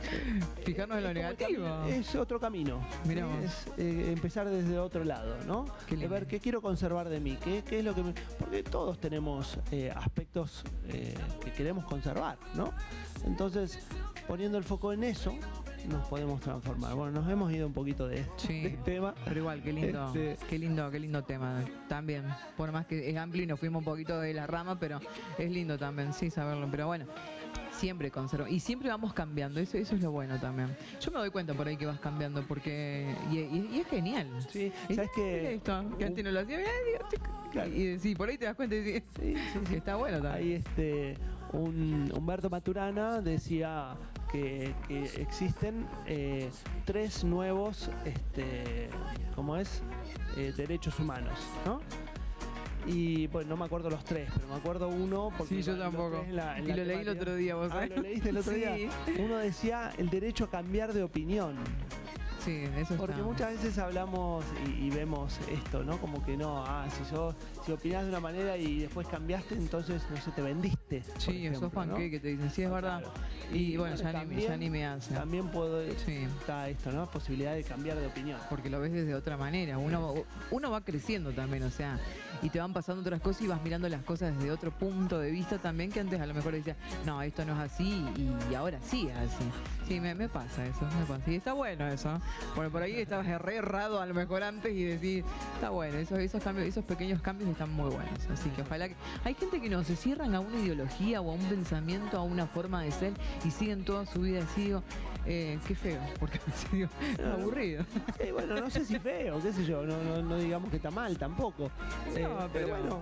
fijarnos 0.64 0.98
en 0.98 1.04
lo 1.04 1.14
negativo. 1.14 1.84
Es 1.86 2.14
otro 2.14 2.38
camino. 2.38 2.80
Vos. 3.04 3.44
Es 3.44 3.66
eh, 3.78 4.12
empezar 4.12 4.48
desde 4.48 4.78
otro 4.78 5.04
lado, 5.04 5.36
¿no? 5.46 5.64
De 5.90 6.06
ver 6.08 6.26
qué 6.26 6.38
quiero 6.40 6.60
conservar 6.60 7.08
de 7.08 7.20
mí, 7.20 7.38
qué, 7.42 7.62
qué 7.66 7.78
es 7.78 7.84
lo 7.84 7.94
que 7.94 8.02
me- 8.02 8.12
Porque 8.38 8.62
todos 8.62 8.98
tenemos 9.00 9.58
eh, 9.70 9.90
aspectos 9.94 10.62
eh, 10.88 11.14
que 11.42 11.52
queremos 11.52 11.84
conservar, 11.86 12.36
¿no? 12.54 12.72
Entonces, 13.24 13.78
poniendo 14.26 14.58
el 14.58 14.64
foco 14.64 14.92
en 14.92 15.04
eso, 15.04 15.32
nos 15.88 16.06
podemos 16.08 16.40
transformar. 16.40 16.94
Bueno, 16.94 17.20
nos 17.20 17.30
hemos 17.30 17.52
ido 17.52 17.66
un 17.66 17.72
poquito 17.72 18.06
de 18.08 18.24
Sí. 18.36 18.62
del 18.62 18.82
tema. 18.82 19.14
Pero 19.24 19.40
igual, 19.40 19.62
qué 19.62 19.72
lindo, 19.72 20.06
Este- 20.14 20.36
qué 20.48 20.58
lindo, 20.58 20.90
qué 20.90 20.98
lindo 21.00 21.22
tema. 21.24 21.64
También, 21.88 22.24
por 22.56 22.70
más 22.72 22.86
que 22.86 23.10
es 23.10 23.16
amplio 23.16 23.42
y 23.44 23.46
nos 23.46 23.58
fuimos 23.58 23.80
un 23.80 23.84
poquito 23.84 24.20
de 24.20 24.34
la 24.34 24.46
rama, 24.46 24.78
pero 24.78 25.00
es 25.38 25.50
lindo 25.50 25.78
también, 25.78 26.12
sí, 26.12 26.30
saberlo. 26.30 26.68
Pero 26.70 26.86
bueno, 26.86 27.06
siempre 27.72 28.10
conservo. 28.10 28.46
Y 28.48 28.60
siempre 28.60 28.88
vamos 28.88 29.12
cambiando, 29.14 29.60
eso, 29.60 29.78
eso 29.78 29.94
es 29.94 30.02
lo 30.02 30.10
bueno 30.10 30.38
también. 30.40 30.76
Yo 31.00 31.10
me 31.10 31.18
doy 31.18 31.30
cuenta 31.30 31.54
por 31.54 31.66
ahí 31.68 31.76
que 31.76 31.86
vas 31.86 32.00
cambiando, 32.00 32.42
porque. 32.42 33.14
Y, 33.30 33.38
y- 33.38 33.70
y 33.74 33.80
es 33.80 33.86
genial. 33.88 34.28
Sí, 34.50 34.72
Es- 34.88 34.96
¿sabes 34.96 35.10
esto, 35.16 35.84
que 35.98 36.04
antes 36.04 36.24
no 36.24 36.30
lo 36.30 36.40
hacía, 36.40 36.58
Claro. 37.52 37.70
Y 37.72 37.98
sí, 37.98 38.14
por 38.14 38.28
ahí 38.28 38.36
te 38.36 38.44
das 38.44 38.54
cuenta 38.56 38.74
y 38.74 38.80
decís, 38.82 39.02
Sí, 39.18 39.34
sí, 39.34 39.40
sí. 39.54 39.58
que 39.70 39.76
está 39.78 39.96
bueno 39.96 40.20
también. 40.20 40.34
Ahí 40.44 40.52
este, 40.52 41.16
un, 41.52 42.12
Humberto 42.14 42.50
Maturana 42.50 43.22
decía 43.22 43.94
que, 44.30 44.74
que 44.86 45.04
existen 45.22 45.86
eh, 46.06 46.50
tres 46.84 47.24
nuevos, 47.24 47.90
este, 48.04 48.88
¿cómo 49.34 49.56
es? 49.56 49.82
Eh, 50.36 50.52
derechos 50.56 50.98
humanos, 51.00 51.38
¿no? 51.64 51.80
Y 52.86 53.26
bueno, 53.26 53.50
no 53.50 53.56
me 53.58 53.64
acuerdo 53.66 53.90
los 53.90 54.02
tres, 54.04 54.30
pero 54.34 54.48
me 54.48 54.54
acuerdo 54.54 54.88
uno. 54.88 55.30
Porque 55.36 55.56
Sí, 55.56 55.62
yo 55.62 55.76
tampoco. 55.78 56.16
tres 56.18 56.28
en 56.30 56.36
la- 56.36 56.58
en 56.58 56.64
Y 56.64 56.72
lo 56.72 56.84
leí 56.84 57.00
el 57.00 57.08
otro 57.10 57.34
día, 57.34 57.54
vos 57.54 57.68
Ah, 57.70 57.74
sabés. 57.74 57.90
¿lo 57.90 58.02
leíste 58.02 58.28
el 58.30 58.36
otro 58.38 58.52
Sí. 58.54 58.58
día? 58.60 58.90
Uno 59.18 59.36
decía 59.38 59.92
el 59.98 60.08
derecho 60.08 60.44
a 60.44 60.50
cambiar 60.50 60.92
de 60.94 61.02
opinión. 61.02 61.56
Sí, 62.44 62.64
eso 62.76 62.94
Porque 62.96 63.14
está. 63.14 63.24
muchas 63.24 63.52
veces 63.54 63.78
hablamos 63.78 64.44
y, 64.66 64.86
y 64.86 64.90
vemos 64.90 65.38
esto, 65.50 65.82
¿no? 65.84 65.98
Como 65.98 66.24
que 66.24 66.36
no, 66.36 66.64
ah, 66.64 66.86
si 66.96 67.04
sos, 67.04 67.34
si 67.66 67.72
opinás 67.72 68.04
de 68.04 68.10
una 68.10 68.20
manera 68.20 68.56
y 68.56 68.80
después 68.80 69.08
cambiaste, 69.08 69.54
entonces 69.56 70.02
no 70.10 70.16
sé, 70.20 70.30
te 70.30 70.42
vendiste. 70.42 71.02
Sí, 71.18 71.30
ejemplo, 71.38 71.60
sos 71.60 71.62
¿no? 71.62 71.70
panqueque, 71.70 72.20
te 72.20 72.28
dicen, 72.28 72.50
sí, 72.50 72.62
es 72.62 72.70
verdad. 72.70 73.00
Claro. 73.02 73.14
Y 73.52 73.76
bueno, 73.76 73.96
ya, 73.96 74.24
ni, 74.24 74.42
ya 74.42 74.56
ni 74.56 74.70
me 74.70 74.86
hace. 74.86 75.14
También 75.14 75.48
puedo, 75.48 75.82
Sí. 76.04 76.26
está 76.40 76.68
esto, 76.68 76.92
¿no? 76.92 77.10
Posibilidad 77.10 77.54
de 77.54 77.64
cambiar 77.64 77.98
de 77.98 78.06
opinión. 78.06 78.38
porque 78.48 78.70
lo 78.70 78.80
ves 78.80 78.92
desde 78.92 79.14
otra 79.14 79.36
manera. 79.36 79.78
Uno, 79.78 80.14
uno 80.50 80.70
va 80.70 80.80
creciendo 80.82 81.32
también, 81.32 81.62
o 81.64 81.70
sea, 81.70 81.98
y 82.42 82.50
te 82.50 82.60
van 82.60 82.72
pasando 82.72 83.00
otras 83.02 83.20
cosas 83.20 83.42
y 83.42 83.46
vas 83.48 83.60
mirando 83.62 83.88
las 83.88 84.02
cosas 84.04 84.36
desde 84.36 84.50
otro 84.52 84.70
punto 84.70 85.18
de 85.18 85.30
vista 85.30 85.58
también, 85.58 85.90
que 85.90 86.00
antes 86.00 86.20
a 86.20 86.26
lo 86.26 86.34
mejor 86.34 86.52
decías, 86.52 86.76
no, 87.04 87.20
esto 87.22 87.44
no 87.44 87.54
es 87.54 87.72
así, 87.72 88.04
y, 88.50 88.54
ahora 88.54 88.78
sí 88.82 89.08
es 89.08 89.16
así. 89.16 89.44
Sí, 89.88 90.00
me, 90.00 90.14
me 90.14 90.28
pasa 90.28 90.66
eso, 90.66 90.80
me 90.98 91.04
pasa. 91.06 91.30
Y 91.30 91.36
está 91.36 91.52
bueno 91.52 91.86
eso. 91.88 92.20
Bueno, 92.54 92.70
por 92.70 92.82
ahí 92.82 92.96
estabas 92.96 93.26
re 93.40 93.56
errado 93.56 94.00
a 94.00 94.06
lo 94.06 94.14
mejor 94.14 94.42
antes 94.42 94.72
y 94.72 94.84
decís, 94.84 95.24
está 95.54 95.70
bueno, 95.70 95.98
esos, 95.98 96.18
esos 96.18 96.42
cambios, 96.42 96.66
esos 96.66 96.84
pequeños 96.84 97.20
cambios 97.22 97.50
están 97.50 97.72
muy 97.72 97.90
buenos. 97.90 98.18
Así 98.32 98.48
que 98.50 98.62
ojalá 98.62 98.88
que. 98.88 98.96
Hay 99.24 99.34
gente 99.34 99.60
que 99.60 99.68
no 99.68 99.84
se 99.84 99.96
cierran 99.96 100.34
a 100.34 100.40
una 100.40 100.56
ideología 100.58 101.20
o 101.20 101.30
a 101.30 101.34
un 101.34 101.44
pensamiento, 101.44 102.16
a 102.18 102.22
una 102.22 102.46
forma 102.46 102.82
de 102.82 102.90
ser 102.90 103.12
y 103.44 103.50
siguen 103.50 103.84
toda 103.84 104.06
su 104.06 104.20
vida 104.20 104.40
así. 104.42 104.62
Digo, 104.68 104.82
eh, 105.26 105.58
qué 105.66 105.74
feo, 105.74 106.00
porque 106.18 106.40
digo, 106.72 106.88
es 107.18 107.24
aburrido. 107.24 107.84
Eh, 108.18 108.32
bueno, 108.32 108.56
no 108.56 108.70
sé 108.70 108.84
si 108.84 108.98
feo, 108.98 109.40
qué 109.42 109.52
sé 109.52 109.64
yo, 109.64 109.84
no, 109.84 110.02
no, 110.02 110.22
no 110.22 110.38
digamos 110.38 110.70
que 110.70 110.76
está 110.76 110.90
mal 110.90 111.16
tampoco. 111.18 111.70
Eh, 112.14 112.22
No, 112.22 112.48
pero, 112.50 112.50
pero- 112.52 112.68
bueno, 112.68 113.00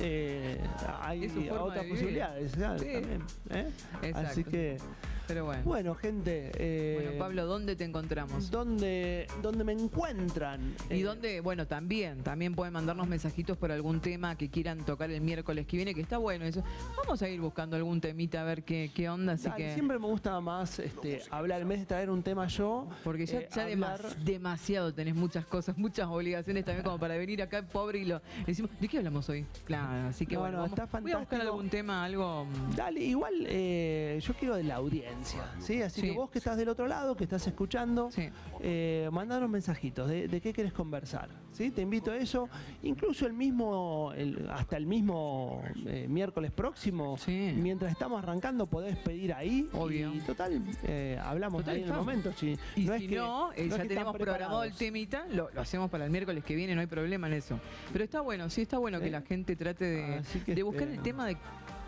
eh, 0.00 0.60
hay 1.00 1.26
otras 1.50 1.84
posibilidades. 1.86 2.52
Sí. 2.52 2.60
También, 2.60 3.22
¿eh? 3.50 3.68
Exacto. 4.02 4.28
Así 4.30 4.44
que, 4.44 4.78
Pero 5.26 5.44
bueno. 5.44 5.62
bueno, 5.64 5.94
gente. 5.94 6.52
eh, 6.56 7.00
Bueno, 7.02 7.18
Pablo, 7.18 7.46
¿dónde 7.46 7.74
te 7.74 7.84
encontramos? 7.84 8.50
¿dónde, 8.50 9.26
¿Dónde 9.42 9.64
me 9.64 9.72
encuentran? 9.72 10.74
Y 10.90 11.00
Eh, 11.00 11.02
dónde, 11.02 11.40
bueno, 11.40 11.66
también, 11.66 12.22
también 12.22 12.54
pueden 12.54 12.72
mandarnos 12.72 13.08
mensajitos 13.08 13.56
por 13.56 13.72
algún 13.72 14.00
tema 14.00 14.36
que 14.36 14.48
quieran 14.50 14.84
tocar 14.84 15.10
el 15.10 15.20
miércoles 15.20 15.66
que 15.66 15.76
viene, 15.76 15.94
que 15.94 16.00
está 16.00 16.18
bueno 16.18 16.44
eso. 16.44 16.62
Vamos 16.96 17.20
a 17.22 17.28
ir 17.28 17.40
buscando 17.40 17.76
algún 17.76 18.00
temita 18.00 18.40
a 18.42 18.44
ver 18.44 18.62
qué, 18.62 18.90
qué 18.94 19.08
onda, 19.08 19.32
así 19.32 19.48
dale, 19.48 19.64
que. 19.64 19.74
Siempre 19.74 19.98
me 19.98 20.06
gusta 20.06 20.40
más 20.40 20.78
este, 20.78 21.22
hablar, 21.30 21.62
en 21.62 21.68
vez 21.68 21.80
de 21.80 21.86
traer 21.86 22.08
un 22.10 22.22
tema 22.22 22.46
yo. 22.46 22.88
Porque 23.02 23.26
ya, 23.26 23.40
eh, 23.40 23.48
ya 23.54 23.62
hablar- 23.64 24.00
demas- 24.02 24.24
demasiado 24.24 24.94
tenés 24.94 25.14
muchas 25.16 25.44
cosas, 25.46 25.76
muchas 25.76 26.06
obligaciones 26.06 26.64
también 26.64 26.84
como 26.84 26.98
para 26.98 27.16
venir 27.16 27.42
acá 27.42 27.62
pobre 27.66 27.98
y 28.00 28.04
lo 28.04 28.20
decimos, 28.46 28.70
¿de 28.80 28.86
qué 28.88 28.98
hablamos 28.98 29.28
hoy? 29.28 29.44
Claro, 29.64 30.08
así 30.08 30.24
que 30.24 30.34
No, 30.34 30.42
bueno, 30.42 30.58
no, 30.58 30.62
vamos- 30.62 30.78
está 30.78 31.00
voy 31.00 31.10
a 31.12 31.16
buscar 31.18 31.38
fantástico. 31.38 31.52
algún 31.52 31.68
tema, 31.68 32.04
algo. 32.04 32.44
mm, 32.44 32.76
Dale, 32.76 33.00
igual 33.00 33.34
eh, 33.48 34.20
yo 34.22 34.34
quiero 34.34 34.54
de 34.56 34.62
la 34.64 34.76
audiencia, 34.76 35.15
¿sí? 35.58 35.82
Así 35.82 36.00
Sí. 36.00 36.06
que 36.08 36.12
vos 36.12 36.30
que 36.30 36.38
estás 36.38 36.56
del 36.56 36.68
otro 36.68 36.86
lado, 36.86 37.16
que 37.16 37.24
estás 37.24 37.46
escuchando, 37.46 38.10
Sí. 38.10 38.28
eh, 38.60 39.08
mandanos 39.12 39.48
mensajitos 39.50 40.08
de, 40.08 40.28
de 40.28 40.40
qué 40.40 40.52
querés 40.52 40.72
conversar, 40.72 41.28
¿sí? 41.52 41.70
Te 41.70 41.82
invito 41.82 42.10
a 42.12 42.16
eso, 42.16 42.48
incluso 42.82 43.26
el 43.26 43.32
mismo, 43.32 44.12
el- 44.16 44.48
hasta 44.50 44.76
el 44.76 44.86
mismo 44.86 45.62
eh, 45.86 46.06
miércoles 46.08 46.50
próximo, 46.52 47.16
Sí. 47.18 47.52
mientras 47.56 47.90
estamos 47.92 48.22
arrancando 48.22 48.66
podés 48.66 48.96
pedir 48.98 49.32
ahí 49.32 49.68
Obvio. 49.72 50.12
y 50.14 50.20
total, 50.20 50.62
eh, 50.84 51.18
hablamos 51.22 51.62
Total, 51.62 51.76
ahí 51.76 51.82
en 51.82 51.88
el 51.88 51.94
momento. 51.94 52.32
Si, 52.32 52.56
Y 52.76 52.84
no 52.84 52.94
es 52.94 53.00
si 53.02 53.08
que- 53.08 53.16
no, 53.16 53.52
eh, 53.52 53.66
es 53.66 53.70
ya 53.76 53.82
que 53.82 53.88
tenemos 53.88 54.16
programado 54.16 54.64
el 54.64 54.72
temita, 54.74 55.26
lo, 55.30 55.50
lo 55.52 55.60
hacemos 55.60 55.90
para 55.90 56.04
el 56.04 56.10
miércoles 56.10 56.44
que 56.44 56.54
viene, 56.54 56.74
no 56.74 56.80
hay 56.80 56.86
problema 56.86 57.26
en 57.26 57.34
eso. 57.34 57.58
Pero 57.92 58.04
está 58.04 58.20
bueno, 58.20 58.48
sí 58.50 58.62
está 58.62 58.78
bueno 58.78 59.00
que 59.00 59.10
la 59.10 59.22
gente 59.22 59.56
trate 59.56 59.84
de, 59.84 60.14
así 60.16 60.40
que, 60.40 60.54
de 60.54 60.62
buscar 60.62 60.88
el 60.88 61.00
tema 61.00 61.26
de, 61.26 61.36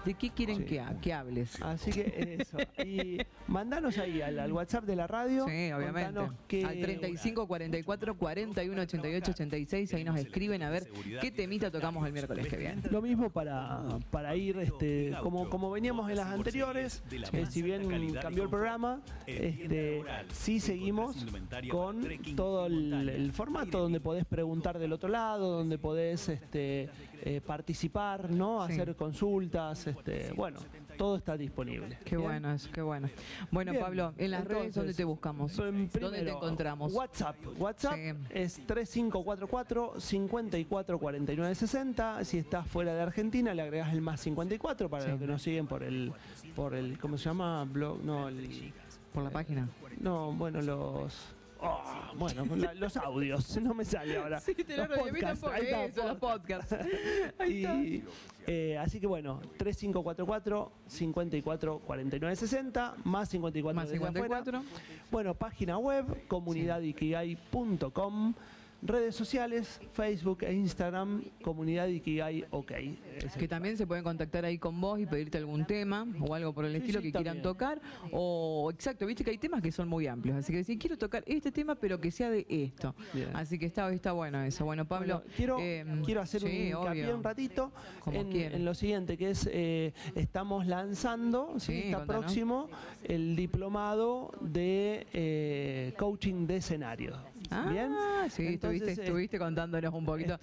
de 0.09 0.15
qué 0.15 0.31
quieren 0.31 0.59
sí. 0.59 0.65
que, 0.65 0.81
ha- 0.81 0.99
que 1.01 1.13
hables. 1.13 1.61
Así 1.63 1.91
que 1.91 2.39
eso. 2.41 2.57
Y 2.85 3.19
mandanos 3.47 3.99
ahí 3.99 4.23
al, 4.23 4.39
al 4.39 4.53
WhatsApp 4.53 4.85
de 4.85 4.97
la 4.97 5.07
radio. 5.07 5.45
Sí, 5.47 5.71
obviamente. 5.73 6.19
Al 6.65 6.81
35 6.81 7.47
44 7.47 8.17
41 8.17 8.83
88 8.83 9.31
86, 9.33 9.95
ahí 9.95 10.05
nos 10.05 10.19
escriben 10.19 10.63
a 10.63 10.71
ver 10.71 10.89
qué 11.21 11.31
temita 11.31 11.71
tocamos 11.71 12.07
el 12.07 12.13
miércoles 12.13 12.47
que 12.49 12.57
viene. 12.57 12.83
Lo 12.91 13.03
mismo 13.03 13.29
para, 13.31 13.83
para 14.11 14.35
ir, 14.35 14.59
este, 14.59 15.13
como, 15.23 15.49
como 15.51 15.71
veníamos 15.71 16.09
en 16.11 16.17
las 16.17 16.29
anteriores, 16.29 17.03
eh, 17.33 17.45
si 17.51 17.63
bien 17.63 18.15
cambió 18.15 18.45
el 18.45 18.49
programa, 18.51 19.01
este, 19.27 20.03
sí 20.33 20.59
seguimos 20.61 21.27
con 21.71 22.03
todo 22.35 22.67
el, 22.67 23.09
el 23.09 23.33
formato 23.33 23.79
donde 23.79 24.01
podés 24.01 24.25
preguntar 24.25 24.79
del 24.79 24.93
otro 24.93 25.09
lado, 25.09 25.51
donde 25.59 25.77
podés 25.79 26.29
este, 26.29 26.89
eh, 27.23 27.41
participar, 27.41 28.31
¿no? 28.31 28.67
Sí. 28.67 28.73
hacer 28.75 28.95
consultas, 28.97 29.87
este, 29.87 30.33
bueno, 30.33 30.61
todo 30.97 31.17
está 31.17 31.37
disponible. 31.37 31.99
Qué 32.05 32.17
¿bien? 32.17 32.29
bueno 32.29 32.53
eso, 32.53 32.69
qué 32.73 32.81
bueno. 32.83 33.09
Bueno, 33.51 33.73
Bien, 33.73 33.83
Pablo, 33.85 34.15
en 34.19 34.31
las 34.31 34.45
redes, 34.45 34.75
¿dónde 34.75 34.95
te 34.95 35.05
buscamos? 35.05 35.53
prim- 35.53 35.89
¿Dónde 35.89 35.89
te 35.91 35.99
primero, 36.09 36.37
encontramos? 36.37 36.93
WhatsApp. 36.93 37.37
WhatsApp 37.59 37.95
Sí. 37.95 38.13
es 38.31 38.67
3544 38.67 40.01
54 40.01 40.99
49 40.99 41.55
60. 41.55 42.25
Si 42.25 42.39
estás 42.39 42.67
fuera 42.67 42.95
de 42.95 43.03
Argentina, 43.03 43.55
le 43.55 43.63
agregas 43.63 43.93
el 43.93 44.01
más 44.01 44.21
54 44.21 44.89
para 44.89 45.05
Sí. 45.05 45.11
los 45.11 45.21
que 45.21 45.27
nos 45.27 45.43
siguen 45.43 45.67
por 45.67 45.83
el, 45.83 46.13
por 46.55 46.75
el, 46.75 46.99
¿cómo 46.99 47.17
se 47.19 47.25
llama? 47.25 47.65
Blog, 47.65 48.03
no, 48.05 48.29
el, 48.29 48.73
Por 49.13 49.23
la 49.25 49.31
página. 49.31 49.69
no, 50.01 50.33
bueno, 50.33 50.61
los, 50.63 51.15
Oh, 51.61 51.83
bueno, 52.17 52.47
la- 52.57 52.73
los 52.75 52.97
audios, 52.97 53.57
no 53.63 53.75
me 53.75 53.85
sale 53.85 54.17
ahora. 54.17 54.41
Sí, 54.41 54.55
te 54.55 54.77
lo 54.77 54.87
Los 54.87 55.13
mí 55.13 55.21
podcasts, 55.21 55.45
ahí 55.45 55.65
está, 55.65 55.85
eso, 55.85 56.07
los 56.09 56.19
podcast. 56.19 56.71
podcasts. 56.73 56.97
Ahí 57.39 57.65
está. 57.65 57.75
Y, 57.75 58.05
eh, 58.47 58.79
así 58.79 58.99
que 59.01 59.07
bueno, 59.07 59.41
3544 59.59 60.73
54 60.87 61.79
49 61.81 62.37
60 62.37 62.95
más 63.05 63.29
54 63.29 63.75
Más 63.75 63.89
desde 63.91 64.03
afuera. 64.05 64.23
54. 64.45 64.63
Bueno, 65.11 65.35
página 65.35 65.77
web 65.79 66.27
comunidadikigai.com, 66.29 68.35
redes 68.83 69.15
sociales, 69.15 69.81
Facebook 69.93 70.45
e 70.45 70.53
Instagram, 70.53 71.25
comunidad 71.43 71.89
Ikigai 71.89 72.45
OK. 72.51 72.73
Es 73.17 73.37
Que 73.37 73.49
también 73.49 73.77
se 73.77 73.87
pueden 73.87 74.05
contactar 74.05 74.45
ahí 74.45 74.59
con 74.59 74.81
vos 74.81 75.01
y 75.01 75.07
pedirte 75.07 75.39
algún 75.39 75.67
tema 75.67 76.07
o 76.21 76.35
algo 76.35 76.53
por 76.53 76.65
el 76.65 76.73
Sí, 76.73 76.79
estilo 76.79 77.01
sí, 77.01 77.07
que 77.07 77.13
quieran 77.13 77.43
tocar. 77.43 77.81
O, 78.13 78.71
exacto, 78.73 79.07
viste 79.07 79.25
que 79.25 79.31
hay 79.31 79.39
temas 79.39 79.63
que 79.63 79.73
son 79.73 79.89
muy 79.89 80.07
amplios. 80.07 80.37
Así 80.37 80.53
que 80.53 80.63
si 80.63 80.79
quiero 80.79 80.97
tocar 80.97 81.25
este 81.27 81.51
tema, 81.51 81.75
pero 81.75 82.01
que 82.01 82.11
sea 82.11 82.31
de 82.31 82.47
esto. 82.49 82.95
Bien. 83.13 83.31
Así 83.35 83.59
que 83.59 83.67
está, 83.67 83.91
está 83.93 84.13
bueno 84.13 84.43
eso. 84.43 84.65
Bueno, 84.65 84.87
Pablo. 84.87 85.23
Bueno, 85.23 85.33
quiero, 85.37 85.59
eh, 85.61 85.85
quiero 86.05 86.21
hacer 86.21 86.45
un 86.45 86.51
hincapié 86.51 87.13
un 87.13 87.25
ratito 87.25 87.73
en, 88.13 88.33
en 88.33 88.65
lo 88.65 88.75
siguiente, 88.75 89.17
que 89.17 89.31
es, 89.31 89.49
eh, 89.53 89.93
estamos 90.15 90.67
lanzando, 90.67 91.55
está 91.57 92.05
próximo, 92.05 92.69
el 93.05 93.35
diplomado 93.37 94.31
de 94.41 95.07
eh, 95.13 95.95
coaching 95.99 96.47
de 96.47 96.57
escenario. 96.57 97.17
Ah, 97.51 97.67
¿Bien? 97.71 97.93
sí, 98.31 98.47
Entonces, 98.47 98.83
estuviste, 98.83 98.91
eh, 99.03 99.05
estuviste 99.05 99.39
contándonos 99.39 99.95
un 99.95 100.05
poquito 100.05 100.39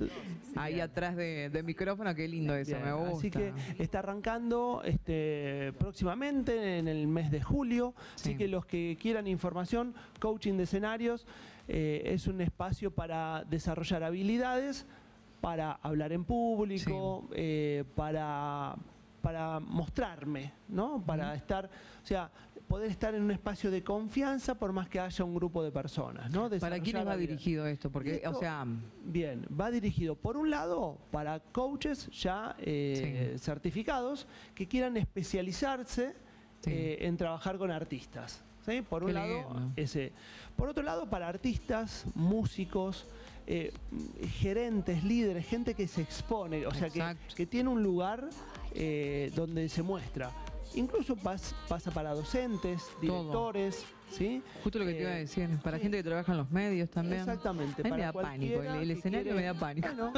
ahí 0.55 0.79
atrás 0.79 1.15
de, 1.15 1.49
de 1.49 1.63
micrófono. 1.63 2.13
Qué 2.15 2.27
lindo 2.27 2.55
eso, 2.55 2.71
Bien, 2.71 2.83
me 2.85 2.93
gusta. 2.93 3.17
Así 3.17 3.31
que 3.31 3.53
está 3.77 3.99
arrancando 3.99 4.81
este, 4.83 5.73
próximamente 5.77 6.79
en 6.79 6.87
el 6.87 7.07
mes 7.07 7.31
de 7.31 7.41
julio. 7.41 7.93
Así 8.15 8.31
Sí. 8.31 8.37
que 8.37 8.47
los 8.47 8.65
que 8.65 8.97
quieran 8.99 9.27
información, 9.27 9.93
coaching 10.19 10.53
de 10.57 10.63
escenarios 10.63 11.25
eh, 11.67 12.01
es 12.05 12.27
un 12.27 12.41
espacio 12.41 12.91
para 12.91 13.43
desarrollar 13.49 14.03
habilidades, 14.03 14.85
para 15.41 15.73
hablar 15.73 16.11
en 16.11 16.23
público, 16.23 17.27
eh, 17.33 17.83
para, 17.95 18.75
para 19.21 19.59
mostrarme, 19.59 20.53
¿no? 20.69 21.03
Para 21.05 21.35
estar, 21.35 21.65
o 21.65 22.05
sea, 22.05 22.31
poder 22.67 22.89
estar 22.89 23.13
en 23.15 23.21
un 23.23 23.31
espacio 23.31 23.69
de 23.71 23.83
confianza 23.83 24.55
por 24.55 24.71
más 24.73 24.89
que 24.89 24.99
haya 24.99 25.23
un 25.23 25.35
grupo 25.35 25.63
de 25.63 25.71
personas, 25.71 26.31
¿no? 26.31 26.49
¿Para 26.59 26.79
quiénes 26.79 27.07
va 27.07 27.15
dirigido 27.15 27.65
esto? 27.67 27.91
Porque, 27.91 28.15
Esto- 28.15 28.31
o 28.31 28.39
sea, 28.39 28.65
Bien, 29.03 29.45
va 29.59 29.69
dirigido 29.71 30.15
por 30.15 30.35
un 30.37 30.49
lado 30.49 30.97
para 31.11 31.39
coaches 31.39 32.09
ya 32.11 32.55
eh, 32.59 33.33
Sí. 33.35 33.39
certificados 33.43 34.27
que 34.55 34.67
quieran 34.67 34.97
especializarse 34.97 36.13
Sí. 36.61 36.71
eh, 36.71 36.97
en 37.07 37.17
trabajar 37.17 37.57
con 37.57 37.69
artistas. 37.71 38.43
¿sí? 38.65 38.81
Por 38.81 39.03
un 39.03 39.09
Qué 39.09 39.13
lado, 39.13 39.27
lindo. 39.53 39.71
ese. 39.75 40.11
Por 40.55 40.69
otro 40.69 40.81
lado, 40.83 41.07
para 41.07 41.27
artistas, 41.27 42.05
músicos, 42.15 43.05
eh, 43.45 43.71
gerentes, 44.39 45.03
líderes, 45.03 45.45
gente 45.45 45.75
que 45.75 45.87
se 45.87 46.01
expone, 46.01 46.65
o 46.65 46.73
sea, 46.73 46.89
que, 46.89 47.15
que 47.35 47.45
tiene 47.45 47.69
un 47.69 47.83
lugar 47.83 48.27
eh, 48.73 49.31
donde 49.35 49.69
se 49.69 49.83
muestra. 49.83 50.31
Incluso 50.75 51.15
pas- 51.15 51.53
pasa 51.67 51.89
para 51.91 52.13
docentes, 52.13 52.83
Todo. 52.83 52.99
directores, 53.01 53.85
¿sí? 54.11 54.41
justo 54.63 54.79
lo 54.79 54.85
que 54.85 54.93
te 54.93 55.01
iba 55.01 55.09
a 55.11 55.17
Eh, 55.17 55.19
decir, 55.21 55.47
para 55.63 55.77
sí. 55.77 55.83
gente 55.83 55.97
que 55.97 56.03
trabaja 56.03 56.31
en 56.33 56.37
los 56.39 56.51
medios 56.51 56.89
también. 56.89 57.19
Exactamente. 57.21 57.81
A 57.81 57.85
mí 57.85 57.91
me 57.91 58.01
da 58.01 58.11
pánico, 58.13 58.61
el- 58.61 58.75
el 58.81 58.91
escenario 58.91 59.33
me 59.35 59.43
da 59.43 59.53
pánico. 59.53 59.87
Bueno, 59.87 60.13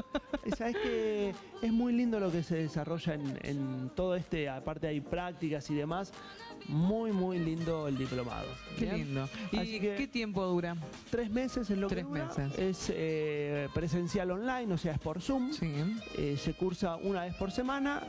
sabes 0.57 0.75
que 0.77 1.33
es 1.61 1.71
muy 1.71 1.93
lindo 1.93 2.19
lo 2.19 2.31
que 2.31 2.41
se 2.43 2.55
desarrolla 2.55 3.13
en, 3.13 3.39
en 3.43 3.91
todo 3.95 4.15
este, 4.15 4.49
aparte 4.49 4.87
hay 4.87 4.99
prácticas 5.01 5.69
y 5.69 5.75
demás, 5.75 6.11
muy, 6.67 7.11
muy 7.11 7.39
lindo 7.39 7.87
el 7.87 7.97
diplomado. 7.97 8.47
Qué 8.77 8.85
¿bien? 8.85 8.97
lindo. 8.97 9.29
¿Y 9.51 9.57
Así 9.57 9.79
que- 9.79 9.95
qué 9.95 10.07
tiempo 10.07 10.45
dura? 10.45 10.75
Tres 11.09 11.29
meses 11.29 11.69
es 11.69 11.77
lo 11.77 11.87
Tres 11.87 12.03
que 12.05 12.09
dura. 12.09 12.25
meses. 12.25 12.59
Es 12.59 12.91
eh, 12.95 13.69
presencial 13.73 14.31
online, 14.31 14.73
o 14.73 14.77
sea, 14.77 14.93
es 14.93 14.99
por 14.99 15.21
Zoom. 15.21 15.51
Sí. 15.53 15.71
Eh, 16.17 16.37
se 16.37 16.53
cursa 16.53 16.95
una 16.97 17.23
vez 17.23 17.35
por 17.35 17.51
semana 17.51 18.01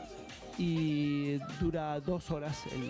y 0.57 1.37
dura 1.61 1.99
dos 2.01 2.29
horas 2.31 2.65
el, 2.73 2.83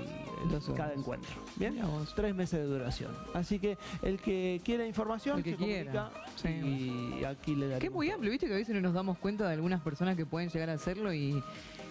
el- 0.43 0.49
Dos 0.49 0.65
horas. 0.69 0.77
cada 0.87 0.93
encuentro. 0.93 1.29
Bien, 1.55 1.77
tres 2.15 2.33
meses 2.33 2.59
de 2.61 2.65
duración. 2.65 3.11
Así 3.33 3.59
que 3.59 3.77
el 4.01 4.17
que 4.19 4.59
quiera 4.63 4.87
información 4.87 5.37
El 5.37 5.43
que 5.43 5.51
se 5.51 5.57
quiera, 5.57 6.09
comunica 6.09 6.31
sí. 6.35 7.19
y 7.19 7.23
aquí 7.25 7.51
le 7.55 7.65
daremos 7.67 7.79
Que 7.81 7.87
es 7.87 7.93
muy 7.93 8.09
amplio, 8.09 8.31
viste 8.31 8.47
que 8.47 8.53
a 8.53 8.57
veces 8.57 8.73
no 8.73 8.81
nos 8.81 8.93
damos 8.93 9.17
cuenta 9.19 9.47
de 9.47 9.53
algunas 9.53 9.81
personas 9.81 10.15
que 10.15 10.25
pueden 10.25 10.49
llegar 10.49 10.69
a 10.69 10.73
hacerlo 10.73 11.13
y, 11.13 11.43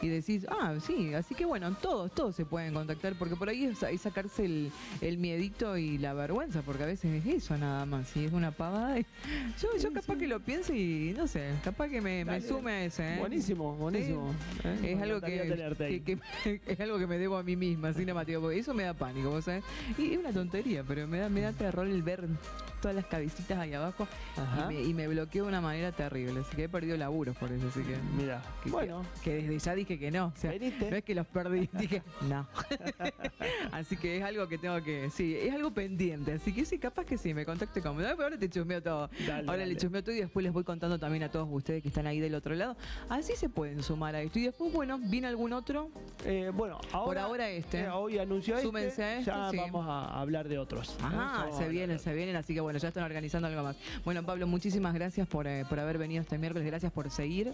y 0.02 0.08
decís, 0.08 0.46
ah, 0.50 0.74
sí, 0.84 1.14
así 1.14 1.34
que 1.34 1.44
bueno, 1.44 1.72
todos, 1.80 2.12
todos 2.12 2.34
se 2.36 2.44
pueden 2.44 2.74
contactar, 2.74 3.14
porque 3.18 3.36
por 3.36 3.48
ahí 3.48 3.64
es, 3.64 3.82
es 3.82 4.00
sacarse 4.00 4.44
el, 4.44 4.70
el 5.00 5.18
miedito 5.18 5.76
y 5.76 5.98
la 5.98 6.14
vergüenza, 6.14 6.62
porque 6.62 6.82
a 6.82 6.86
veces 6.86 7.24
es 7.24 7.34
eso 7.34 7.56
nada 7.56 7.86
más, 7.86 8.14
y 8.16 8.24
es 8.24 8.32
una 8.32 8.50
pavada. 8.50 8.98
y- 8.98 9.06
Yo, 9.62 9.68
yo 9.80 9.92
capaz 9.92 10.14
sí. 10.14 10.20
que 10.20 10.28
lo 10.28 10.40
piense 10.40 10.76
y 10.76 11.14
no 11.16 11.26
sé, 11.26 11.50
capaz 11.64 11.88
que 11.88 12.00
me, 12.00 12.24
me 12.24 12.40
sume 12.40 12.72
a 12.72 12.84
ese. 12.84 13.14
¿eh? 13.14 13.18
Buenísimo, 13.18 13.74
buenísimo. 13.76 14.34
¿eh? 14.64 14.92
Es 14.94 15.02
algo 15.02 15.20
que, 15.20 15.78
que- 15.78 16.18
que- 16.44 16.60
es 16.66 16.80
algo 16.80 16.98
que 16.98 17.06
me 17.06 17.18
debo 17.18 17.36
a 17.36 17.42
mí 17.42 17.56
misma, 17.56 17.88
así 17.88 18.04
Mateo, 18.06 18.40
porque 18.40 18.58
eso 18.58 18.74
me 18.74 18.82
da 18.84 18.94
pánico, 18.94 19.30
¿vos 19.30 19.44
sabés? 19.44 19.62
Y 19.96 20.12
es 20.12 20.18
una 20.18 20.30
tontería, 20.32 20.82
pero 20.82 21.06
me 21.06 21.18
da, 21.18 21.28
me 21.28 21.40
da 21.42 21.52
terror 21.52 21.86
el 21.86 22.02
ver 22.02 22.26
todas 22.80 22.94
las 22.94 23.06
cabecitas 23.06 23.58
ahí 23.58 23.74
abajo 23.74 24.06
y 24.36 24.72
me, 24.74 24.82
y 24.82 24.94
me 24.94 25.08
bloqueo 25.08 25.44
de 25.44 25.48
una 25.48 25.60
manera 25.60 25.92
terrible. 25.92 26.40
Así 26.40 26.54
que 26.56 26.64
he 26.64 26.68
perdido 26.68 26.96
laburos 26.96 27.36
por 27.36 27.50
eso. 27.52 27.66
Así 27.68 27.80
que. 27.82 27.96
Mira, 28.16 28.42
que- 28.62 28.70
bueno, 28.70 29.02
Que, 29.22 29.30
que 29.30 29.42
desde 29.42 29.58
ya 29.58 29.74
dije 29.74 29.87
que 29.96 30.10
no. 30.10 30.26
O 30.26 30.36
sea, 30.36 30.50
venite. 30.50 30.90
no 30.90 30.96
es 30.96 31.04
que 31.04 31.14
los 31.14 31.26
perdí, 31.28 31.68
dije 31.78 32.02
no. 32.28 32.48
así 33.72 33.96
que 33.96 34.16
es 34.18 34.24
algo 34.24 34.48
que 34.48 34.58
tengo 34.58 34.82
que. 34.82 35.08
Sí, 35.10 35.36
es 35.36 35.54
algo 35.54 35.70
pendiente. 35.72 36.32
Así 36.32 36.52
que 36.52 36.64
sí, 36.64 36.78
capaz 36.78 37.04
que 37.06 37.16
sí, 37.16 37.32
me 37.32 37.44
contacte 37.44 37.80
con. 37.80 37.96
No, 37.96 38.02
pero 38.02 38.24
ahora 38.24 38.38
te 38.38 38.48
chusmeo 38.50 38.82
todo. 38.82 39.08
Dale, 39.20 39.48
ahora 39.48 39.60
dale. 39.60 39.66
le 39.68 39.76
chusmeo 39.76 40.02
todo 40.02 40.14
y 40.14 40.18
después 40.20 40.42
les 40.42 40.52
voy 40.52 40.64
contando 40.64 40.98
también 40.98 41.22
a 41.22 41.30
todos 41.30 41.48
ustedes 41.50 41.82
que 41.82 41.88
están 41.88 42.06
ahí 42.08 42.18
del 42.18 42.34
otro 42.34 42.54
lado. 42.54 42.76
Así 43.08 43.34
se 43.36 43.48
pueden 43.48 43.82
sumar 43.82 44.14
a 44.16 44.20
esto. 44.22 44.38
Y 44.38 44.42
después, 44.46 44.72
bueno, 44.72 44.98
viene 44.98 45.28
algún 45.28 45.52
otro. 45.52 45.90
Eh, 46.24 46.50
bueno, 46.52 46.78
ahora, 46.92 47.22
ahora 47.22 47.48
este. 47.48 47.82
eh, 47.82 47.88
hoy 47.90 48.18
anunció 48.18 48.54
este, 48.54 48.66
Súmense 48.66 49.18
este, 49.18 49.24
ya 49.30 49.50
sí. 49.50 49.56
vamos 49.56 49.86
a 49.86 50.20
hablar 50.20 50.48
de 50.48 50.58
otros. 50.58 50.96
Ajá, 51.00 51.50
se 51.52 51.68
vienen, 51.68 51.98
se 51.98 52.12
vienen, 52.14 52.34
así 52.36 52.54
que 52.54 52.60
bueno, 52.60 52.78
ya 52.78 52.88
están 52.88 53.04
organizando 53.04 53.46
algo 53.48 53.62
más. 53.62 53.76
Bueno, 54.04 54.24
Pablo, 54.24 54.46
muchísimas 54.46 54.94
gracias 54.94 55.26
por, 55.28 55.46
eh, 55.46 55.64
por 55.68 55.78
haber 55.78 55.98
venido 55.98 56.22
este 56.22 56.38
miércoles, 56.38 56.66
gracias 56.66 56.92
por 56.92 57.10
seguir. 57.10 57.52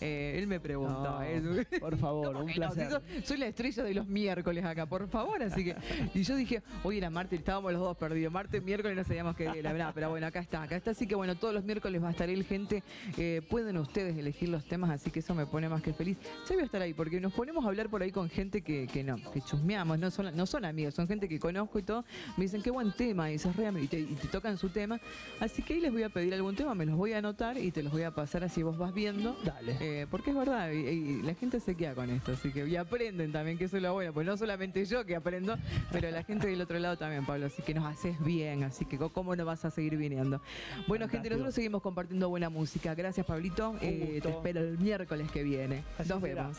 Eh, 0.00 0.34
él 0.38 0.46
me 0.46 0.60
preguntó, 0.60 1.18
No, 1.18 1.22
¿eh? 1.22 1.66
Por 1.80 1.96
favor, 1.98 2.26
¿Cómo 2.32 2.40
un 2.40 2.46
que 2.52 2.60
no? 2.60 2.70
Si 2.70 2.76
placer. 2.76 2.90
so- 3.20 3.26
soy 3.26 3.36
la 3.38 3.46
estrella 3.46 3.82
de 3.84 3.94
los 3.94 4.06
miércoles 4.06 4.64
acá, 4.64 4.86
por 4.86 5.08
favor, 5.08 5.42
así 5.42 5.64
que. 5.64 5.76
Y 6.14 6.22
yo 6.22 6.36
dije, 6.36 6.62
hoy 6.82 6.98
era 6.98 7.10
martes, 7.10 7.38
estábamos 7.38 7.72
los 7.72 7.80
dos 7.82 7.96
perdidos. 7.96 8.32
Martes, 8.32 8.62
miércoles, 8.62 8.96
no 8.96 9.04
sabíamos 9.04 9.36
qué 9.36 9.46
la 9.62 9.72
verdad, 9.72 9.92
pero 9.94 10.10
bueno, 10.10 10.26
acá 10.26 10.40
está, 10.40 10.62
acá 10.62 10.76
está. 10.76 10.90
Así 10.92 11.06
que 11.06 11.14
bueno, 11.14 11.34
todos 11.36 11.54
los 11.54 11.64
miércoles 11.64 12.02
va 12.02 12.08
a 12.08 12.10
estar 12.12 12.28
él, 12.28 12.44
gente. 12.44 12.82
eh, 13.16 13.42
pueden 13.48 13.76
ustedes 13.78 14.16
elegir 14.16 14.48
los 14.48 14.64
temas, 14.64 14.90
así 14.90 15.10
que 15.10 15.20
eso 15.20 15.34
me 15.34 15.46
pone 15.46 15.68
más 15.68 15.82
que 15.82 15.92
feliz. 15.92 16.16
Yo 16.48 16.54
voy 16.54 16.62
a 16.62 16.66
estar 16.66 16.80
ahí, 16.82 16.94
porque 16.94 17.20
nos 17.20 17.32
ponemos 17.32 17.64
a 17.64 17.68
hablar 17.68 17.88
por 17.88 18.02
ahí 18.02 18.10
con 18.12 18.28
gente 18.28 18.62
que, 18.62 18.86
que 18.86 19.02
no, 19.04 19.16
que 19.32 19.40
chusmeamos, 19.40 19.98
no 19.98 20.10
son, 20.10 20.34
no 20.36 20.46
son 20.46 20.64
amigos, 20.64 20.94
son 20.94 21.06
gente 21.08 21.28
que 21.28 21.38
conozco 21.38 21.78
y 21.78 21.82
todo. 21.82 22.04
Me 22.36 22.44
dicen, 22.44 22.62
qué 22.62 22.70
buen 22.70 22.92
tema, 22.92 23.28
y 23.30 23.34
dices, 23.34 23.54
"Re, 23.56 23.66
y 23.82 23.86
te, 23.88 24.00
y 24.00 24.04
te 24.14 24.28
tocan 24.28 24.56
su 24.58 24.68
tema. 24.68 25.00
Así 25.40 25.62
que 25.62 25.74
ahí 25.74 25.80
les 25.80 25.92
voy 25.92 26.02
a 26.02 26.08
pedir 26.08 26.32
algún 26.34 26.54
tema, 26.56 26.74
me 26.74 26.86
los 26.86 26.96
voy 26.96 27.12
a 27.12 27.18
anotar 27.18 27.58
y 27.58 27.70
te 27.70 27.82
los 27.82 27.92
voy 27.92 28.02
a 28.02 28.10
pasar 28.14 28.44
así 28.44 28.62
vos 28.62 28.76
vas 28.78 28.94
viendo. 28.94 29.36
Dale. 29.44 29.76
Eh, 29.80 30.06
porque 30.10 30.30
es 30.30 30.36
verdad, 30.36 30.70
y, 30.70 30.76
y 30.76 31.22
la 31.22 31.34
gente 31.34 31.60
se 31.66 31.74
queda 31.74 31.94
con 31.94 32.08
esto, 32.10 32.32
así 32.32 32.52
que 32.52 32.66
y 32.66 32.76
aprenden 32.76 33.32
también, 33.32 33.58
que 33.58 33.64
eso 33.64 33.76
es 33.76 33.82
lo 33.82 33.92
bueno, 33.92 34.12
pues 34.12 34.24
no 34.24 34.36
solamente 34.36 34.84
yo 34.84 35.04
que 35.04 35.16
aprendo, 35.16 35.56
pero 35.90 36.10
la 36.12 36.22
gente 36.22 36.46
del 36.46 36.60
otro 36.60 36.78
lado 36.78 36.96
también, 36.96 37.26
Pablo, 37.26 37.46
así 37.46 37.60
que 37.62 37.74
nos 37.74 37.84
haces 37.84 38.18
bien, 38.24 38.62
así 38.62 38.84
que 38.84 38.98
cómo 38.98 39.34
no 39.34 39.44
vas 39.44 39.64
a 39.64 39.70
seguir 39.70 39.96
viniendo. 39.96 40.40
Bueno, 40.86 41.08
gente, 41.08 41.28
nosotros 41.28 41.54
seguimos 41.54 41.82
compartiendo 41.82 42.28
buena 42.28 42.48
música. 42.48 42.94
Gracias, 42.94 43.26
Pablito. 43.26 43.76
Eh, 43.80 44.20
te 44.22 44.30
espero 44.30 44.60
el 44.60 44.78
miércoles 44.78 45.30
que 45.30 45.42
viene. 45.42 45.82
Así 45.98 46.08
Nos 46.08 46.20
será. 46.22 46.42
vemos. 46.42 46.58